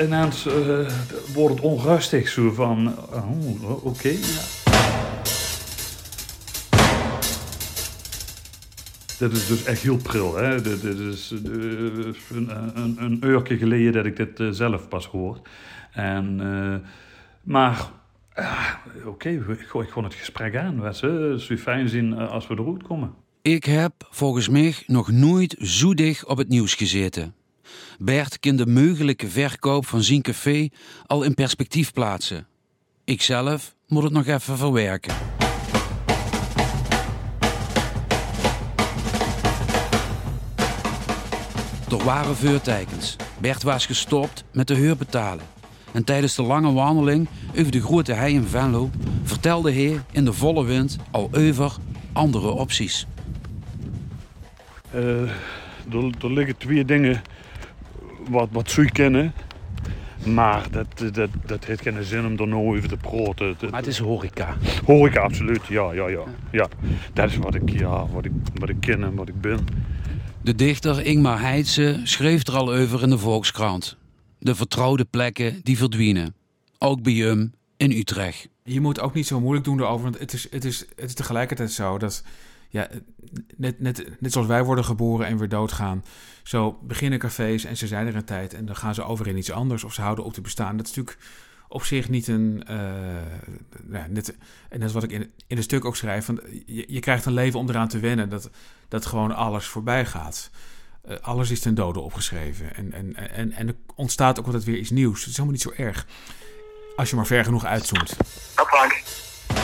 ineens 0.00 0.46
eh, 0.46 0.88
wordt 1.34 1.54
het 1.54 1.64
onrustig 1.64 2.28
zo 2.28 2.52
van, 2.52 2.94
oh, 3.12 3.84
oké, 3.86 4.08
ja. 4.08 4.66
Dit 9.18 9.32
is 9.32 9.46
dus 9.46 9.64
echt 9.64 9.82
heel 9.82 9.96
pril. 9.96 10.36
Hè? 10.36 10.62
Dit, 10.62 10.82
is 10.84 11.32
eh, 11.32 11.38
een, 12.30 12.50
een, 13.00 13.18
een 13.20 13.58
geleden 13.58 13.92
dat 13.92 14.04
ik 14.04 14.16
dit 14.16 14.40
eh, 14.40 14.48
zelf 14.50 14.88
pas 14.88 15.06
hoor. 15.06 15.40
En, 15.92 16.36
maar 17.42 17.90
ah, 18.34 18.74
oké, 19.04 19.28
ik 19.28 19.66
gooi 19.68 19.86
gewoon 19.86 20.04
het 20.04 20.14
gesprek 20.14 20.56
aan. 20.56 20.80
Het 20.80 20.96
zou 20.96 21.56
fijn 21.56 21.88
zijn 21.88 22.18
eh, 22.18 22.30
als 22.30 22.46
we 22.46 22.54
eruit 22.58 22.82
komen. 22.82 23.14
Ik 23.42 23.64
heb 23.64 23.92
volgens 24.10 24.48
mij 24.48 24.74
nog 24.86 25.10
nooit 25.10 25.56
zo 25.60 25.94
dicht 25.94 26.24
op 26.24 26.36
het 26.36 26.48
nieuws 26.48 26.74
gezeten. 26.74 27.34
Bert 27.98 28.38
kan 28.38 28.56
de 28.56 28.66
mogelijke 28.66 29.28
verkoop 29.28 29.86
van 29.86 30.02
zijn 30.02 30.22
café 30.22 30.68
al 31.06 31.22
in 31.22 31.34
perspectief 31.34 31.92
plaatsen. 31.92 32.46
Ikzelf 33.04 33.74
moet 33.86 34.02
het 34.02 34.12
nog 34.12 34.26
even 34.26 34.58
verwerken. 34.58 35.14
Er 41.90 42.04
waren 42.04 42.36
vuurtekens. 42.36 43.16
Bert 43.40 43.62
was 43.62 43.86
gestopt 43.86 44.44
met 44.52 44.68
de 44.68 44.74
huur 44.74 44.96
betalen. 44.96 45.44
En 45.92 46.04
tijdens 46.04 46.34
de 46.34 46.42
lange 46.42 46.72
wandeling 46.72 47.28
over 47.58 47.72
de 47.72 47.82
grote 47.82 48.12
hei 48.12 48.34
in 48.34 48.46
Venlo 48.46 48.90
vertelde 49.22 49.72
hij 49.72 50.00
in 50.10 50.24
de 50.24 50.32
volle 50.32 50.64
wind 50.64 50.96
al 51.10 51.30
over 51.32 51.76
andere 52.12 52.48
opties. 52.48 53.06
Eh, 54.90 55.22
er 56.20 56.32
liggen 56.32 56.56
twee 56.56 56.84
dingen 56.84 57.22
wat, 58.28 58.48
wat 58.52 58.72
je 58.72 58.90
kennen. 58.92 59.32
Maar 60.26 60.66
dat, 60.70 61.14
dat, 61.14 61.30
dat 61.46 61.64
heeft 61.64 61.82
geen 61.82 62.04
zin 62.04 62.26
om 62.26 62.38
er 62.38 62.48
nou 62.48 62.76
over 62.76 62.88
te 62.88 62.96
praten. 62.96 63.46
Het- 63.46 63.70
Maar 63.70 63.80
het 63.80 63.86
is 63.88 63.98
horeca. 63.98 64.56
Horeca, 64.84 65.20
absoluut. 65.20 65.66
Ja, 65.66 65.92
ja, 65.92 66.08
ja. 66.08 66.22
ja. 66.52 66.68
Dat 67.12 67.30
is 67.30 67.36
wat 67.36 67.54
ik, 67.54 67.70
ja, 67.70 68.06
wat 68.06 68.24
ik, 68.24 68.32
wat 68.54 68.68
ik 68.68 68.76
ken 68.80 69.04
en 69.04 69.14
wat 69.14 69.28
ik 69.28 69.40
ben. 69.40 69.58
De 70.42 70.54
dichter 70.54 71.04
Ingmar 71.04 71.40
Heitse 71.40 72.00
schreef 72.04 72.46
er 72.46 72.56
al 72.56 72.72
over 72.74 73.02
in 73.02 73.10
de 73.10 73.18
Volkskrant. 73.18 73.96
De 74.38 74.54
vertrouwde 74.54 75.04
plekken 75.04 75.60
die 75.62 75.76
verdwijnen. 75.76 76.34
Ook 76.78 77.02
bij 77.02 77.12
hem 77.12 77.52
in 77.76 77.90
Utrecht. 77.90 78.48
Je 78.62 78.80
moet 78.80 79.00
ook 79.00 79.14
niet 79.14 79.26
zo 79.26 79.40
moeilijk 79.40 79.64
doen 79.64 79.80
erover, 79.80 80.02
want 80.02 80.18
het 80.18 80.32
is, 80.32 80.46
het 80.50 80.64
is, 80.64 80.78
het 80.96 81.04
is 81.04 81.14
tegelijkertijd 81.14 81.72
zo 81.72 81.98
dat, 81.98 82.22
ja, 82.68 82.88
net, 83.56 83.80
net, 83.80 84.10
net 84.20 84.32
zoals 84.32 84.46
wij 84.46 84.64
worden 84.64 84.84
geboren 84.84 85.26
en 85.26 85.38
weer 85.38 85.48
doodgaan, 85.48 86.04
zo 86.46 86.78
beginnen 86.82 87.18
cafés 87.18 87.64
en 87.64 87.76
ze 87.76 87.86
zijn 87.86 88.06
er 88.06 88.14
een 88.14 88.24
tijd 88.24 88.54
en 88.54 88.66
dan 88.66 88.76
gaan 88.76 88.94
ze 88.94 89.02
over 89.02 89.26
in 89.26 89.36
iets 89.36 89.50
anders 89.50 89.84
of 89.84 89.92
ze 89.92 90.02
houden 90.02 90.24
op 90.24 90.32
te 90.32 90.40
bestaan. 90.40 90.76
Dat 90.76 90.86
is 90.86 90.94
natuurlijk 90.94 91.24
op 91.68 91.84
zich 91.84 92.08
niet 92.08 92.28
een, 92.28 92.64
eh, 92.66 92.76
ja, 93.90 94.06
net, 94.08 94.36
en 94.68 94.80
dat 94.80 94.88
is 94.88 94.94
wat 94.94 95.02
ik 95.02 95.10
in, 95.10 95.32
in 95.46 95.56
het 95.56 95.64
stuk 95.64 95.84
ook 95.84 95.96
schrijf, 95.96 96.24
van, 96.24 96.40
je, 96.66 96.84
je 96.88 97.00
krijgt 97.00 97.24
een 97.24 97.32
leven 97.32 97.58
om 97.58 97.68
eraan 97.68 97.88
te 97.88 97.98
wennen 97.98 98.28
dat, 98.28 98.50
dat 98.88 99.06
gewoon 99.06 99.34
alles 99.34 99.66
voorbij 99.66 100.06
gaat. 100.06 100.50
Eh, 101.02 101.16
alles 101.20 101.50
is 101.50 101.60
ten 101.60 101.74
dode 101.74 102.00
opgeschreven. 102.00 102.74
En, 102.74 102.92
en, 102.92 103.30
en, 103.30 103.52
en 103.52 103.68
er 103.68 103.76
ontstaat 103.94 104.38
ook 104.38 104.46
altijd 104.46 104.64
weer 104.64 104.78
iets 104.78 104.90
nieuws. 104.90 105.18
Het 105.18 105.28
is 105.28 105.36
helemaal 105.36 105.52
niet 105.52 105.62
zo 105.62 105.72
erg. 105.76 106.06
Als 106.96 107.10
je 107.10 107.16
maar 107.16 107.26
ver 107.26 107.44
genoeg 107.44 107.64
uitzoomt. 107.64 108.16
Dat 108.54 108.66
Frank. 108.66 109.02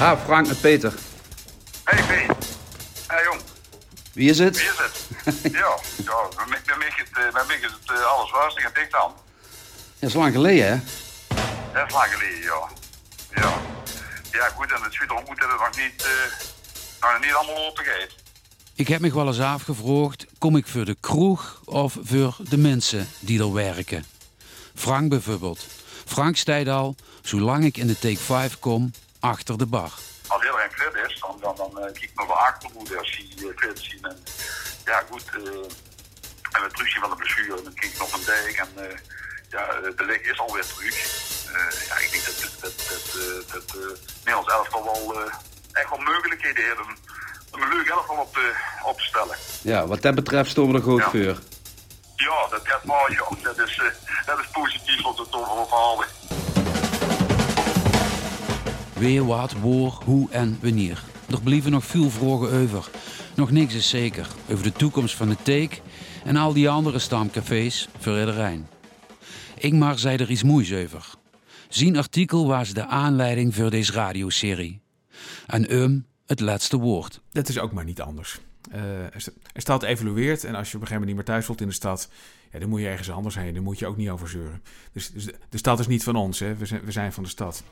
Ah, 0.00 0.24
Frank 0.24 0.46
met 0.46 0.60
Peter. 0.60 0.94
Hey, 1.84 2.02
P. 2.02 2.36
Hey, 3.06 3.22
jong. 3.24 3.40
Wie 4.12 4.30
is 4.30 4.38
het? 4.38 4.56
Wie 4.56 4.68
is 4.68 4.78
het? 4.78 5.01
ja, 5.60 5.78
ja, 6.04 6.28
bij 6.36 6.76
mij 6.78 6.86
is 6.86 6.94
het, 6.96 7.08
eh, 7.12 7.70
het 7.70 7.90
eh, 7.90 8.04
alles 8.04 8.30
rustig 8.30 8.64
en 8.64 8.70
dicht 8.74 8.94
aan. 8.94 9.12
Dat 9.98 10.08
is 10.08 10.14
lang 10.14 10.32
geleden, 10.32 10.66
hè? 10.66 10.80
Dat 11.72 11.86
is 11.86 11.92
lang 11.92 12.12
geleden, 12.12 12.42
ja. 12.42 12.68
Ja. 13.34 13.60
Ja, 14.32 14.48
goed, 14.48 14.72
en 14.72 14.82
het 14.82 14.92
schiet 14.92 15.08
moet 15.08 15.40
dat 15.40 15.50
het 15.50 15.58
nog 15.58 15.76
niet, 15.76 16.02
eh, 16.02 17.10
nog 17.10 17.20
niet 17.20 17.32
allemaal. 17.32 17.72
Ik 18.74 18.88
heb 18.88 19.00
me 19.00 19.14
wel 19.14 19.26
eens 19.26 19.40
afgevraagd, 19.40 20.26
kom 20.38 20.56
ik 20.56 20.66
voor 20.66 20.84
de 20.84 20.96
kroeg 21.00 21.60
of 21.64 21.96
voor 22.02 22.36
de 22.38 22.56
mensen 22.56 23.08
die 23.20 23.40
er 23.40 23.52
werken? 23.52 24.04
Frank 24.74 25.08
bijvoorbeeld. 25.08 25.66
Frank 26.04 26.36
staat 26.36 26.68
al, 26.68 26.96
zolang 27.22 27.64
ik 27.64 27.76
in 27.76 27.86
de 27.86 27.98
Take 27.98 28.18
5 28.18 28.58
kom, 28.58 28.90
achter 29.20 29.58
de 29.58 29.66
bar. 29.66 29.92
Als 30.32 30.42
iedereen 30.44 30.70
fit 30.72 30.94
is, 31.10 31.20
dan, 31.20 31.36
dan, 31.40 31.54
dan 31.56 31.70
eh, 31.78 31.84
kijk 31.84 32.02
ik 32.02 32.10
naar 32.14 32.26
de 32.26 32.32
achterhoede 32.32 32.98
als 32.98 33.18
uh, 33.38 33.52
fit 33.56 33.78
zien. 33.78 34.02
En, 34.04 34.16
ja, 34.84 35.02
goed. 35.10 35.24
eh 35.34 35.70
en 36.56 36.62
het 36.62 36.72
terugzien 36.74 37.00
van 37.00 37.10
de 37.10 37.16
blessure, 37.16 37.62
dan 37.62 37.74
kijk 37.74 37.92
ik 37.92 37.98
nog 37.98 38.12
een 38.12 38.24
dijk. 38.24 38.56
En 38.56 38.70
eh, 38.76 38.96
ja, 39.50 39.66
eh, 39.68 39.96
de 39.96 40.04
leg 40.04 40.20
is 40.20 40.38
alweer 40.40 40.66
terug. 40.66 40.94
Eh, 41.54 41.86
ja, 41.88 41.96
ik 41.98 42.10
denk 42.12 42.24
dat, 42.24 42.40
dat, 42.40 42.60
dat, 42.60 42.74
dat, 42.92 43.06
eh, 43.22 43.52
dat 43.52 43.76
eh, 43.76 43.98
Nederlands 44.24 44.52
elftal 44.52 44.84
wel 44.84 45.20
eh, 45.22 45.32
echt 45.72 45.88
wel 45.90 45.98
mogelijkheden 45.98 46.64
heeft 46.64 46.80
om, 46.80 47.60
een 47.62 47.68
leuk 47.68 47.88
elftal 47.88 48.16
op 48.16 48.32
te, 48.34 48.52
op 48.84 48.98
te 48.98 49.04
stellen. 49.04 49.36
Ja, 49.62 49.86
wat 49.86 50.02
dat 50.02 50.14
betreft 50.14 50.50
stonden 50.50 50.72
we 50.74 50.78
er 50.80 50.86
goed 50.92 51.00
Ja. 51.00 51.10
voor. 51.10 51.38
Ja, 52.16 52.46
dat, 52.50 52.66
dat, 52.66 52.84
maar, 52.84 53.10
ja, 53.12 53.24
dat, 53.42 53.58
is, 53.58 53.78
eh, 53.78 54.26
dat 54.26 54.38
is 54.38 54.46
positief 54.52 55.04
om 55.04 55.14
te 55.14 55.26
over 55.30 55.66
verhalen. 55.68 56.06
Weer 59.02 59.26
wat, 59.26 59.52
waar, 59.52 59.90
hoe 60.04 60.30
en 60.30 60.58
wanneer. 60.60 61.02
Er 61.30 61.40
blijven 61.40 61.70
nog 61.70 61.84
veel 61.84 62.10
vragen 62.10 62.50
over. 62.50 62.90
Nog 63.36 63.50
niks 63.50 63.74
is 63.74 63.88
zeker 63.88 64.26
over 64.50 64.64
de 64.64 64.72
toekomst 64.72 65.14
van 65.14 65.28
de 65.28 65.36
Take 65.36 65.76
en 66.24 66.36
al 66.36 66.52
die 66.52 66.68
andere 66.68 66.98
stamcafés 66.98 67.88
voor 67.98 68.18
iedereen. 68.18 68.66
Ingmar 69.58 69.98
zei 69.98 70.16
er 70.16 70.30
iets 70.30 70.42
moois 70.42 70.72
over. 70.72 71.14
Zijn 71.68 71.96
artikel 71.96 72.46
was 72.46 72.72
de 72.72 72.86
aanleiding 72.86 73.54
voor 73.54 73.70
deze 73.70 73.92
radioserie. 73.92 74.80
En 75.46 75.76
um, 75.76 76.06
het 76.26 76.40
laatste 76.40 76.76
woord. 76.76 77.20
Dat 77.30 77.48
is 77.48 77.58
ook 77.58 77.72
maar 77.72 77.84
niet 77.84 78.00
anders. 78.00 78.40
Uh, 78.74 78.80
een 79.52 79.60
stad 79.62 79.82
evolueert 79.82 80.44
en 80.44 80.54
als 80.54 80.70
je 80.70 80.76
op 80.76 80.82
een 80.82 80.88
gegeven 80.88 80.92
moment 80.92 81.06
niet 81.06 81.16
meer 81.16 81.24
thuis 81.24 81.44
voelt 81.44 81.60
in 81.60 81.68
de 81.68 81.74
stad, 81.74 82.08
ja, 82.52 82.58
dan 82.58 82.68
moet 82.68 82.80
je 82.80 82.88
ergens 82.88 83.10
anders 83.10 83.34
heen. 83.34 83.54
Daar 83.54 83.62
moet 83.62 83.78
je 83.78 83.86
ook 83.86 83.96
niet 83.96 84.10
over 84.10 84.28
zeuren. 84.28 84.62
Dus, 84.92 85.10
dus 85.10 85.26
de 85.48 85.58
stad 85.58 85.78
is 85.78 85.86
niet 85.86 86.02
van 86.02 86.16
ons, 86.16 86.38
hè? 86.38 86.56
We, 86.56 86.66
zijn, 86.66 86.84
we 86.84 86.92
zijn 86.92 87.12
van 87.12 87.22
de 87.22 87.28
stad. 87.28 87.62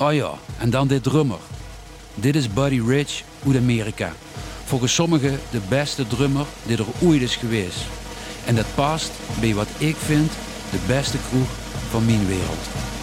Oh 0.00 0.14
ja, 0.14 0.34
en 0.58 0.70
dan 0.70 0.88
dit 0.88 1.02
drummer. 1.02 1.38
Dit 2.14 2.36
is 2.36 2.52
Buddy 2.52 2.80
Rich 2.86 3.22
uit 3.46 3.56
Amerika. 3.56 4.12
Volgens 4.64 4.94
sommigen 4.94 5.40
de 5.50 5.60
beste 5.68 6.06
drummer 6.06 6.46
die 6.66 6.76
er 6.76 6.84
ooit 7.02 7.22
is 7.22 7.36
geweest. 7.36 7.78
En 8.46 8.54
dat 8.54 8.74
past 8.74 9.10
bij 9.40 9.54
wat 9.54 9.68
ik 9.78 9.96
vind 9.96 10.30
de 10.70 10.78
beste 10.86 11.16
kroeg 11.28 11.48
van 11.90 12.04
mijn 12.04 12.26
wereld. 12.26 12.97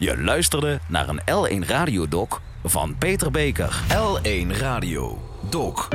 Je 0.00 0.22
luisterde 0.22 0.80
naar 0.88 1.08
een 1.08 1.20
L1 1.20 1.66
Radio-doc 1.66 2.40
van 2.64 2.96
Peter 2.98 3.30
Beker. 3.30 3.82
L1 3.88 4.46
Radio 4.58 5.18
Doc. 5.50 5.88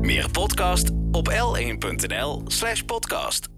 Meer 0.00 0.30
podcast 0.30 0.90
op 1.10 1.30
l1.nl/podcast. 1.30 3.55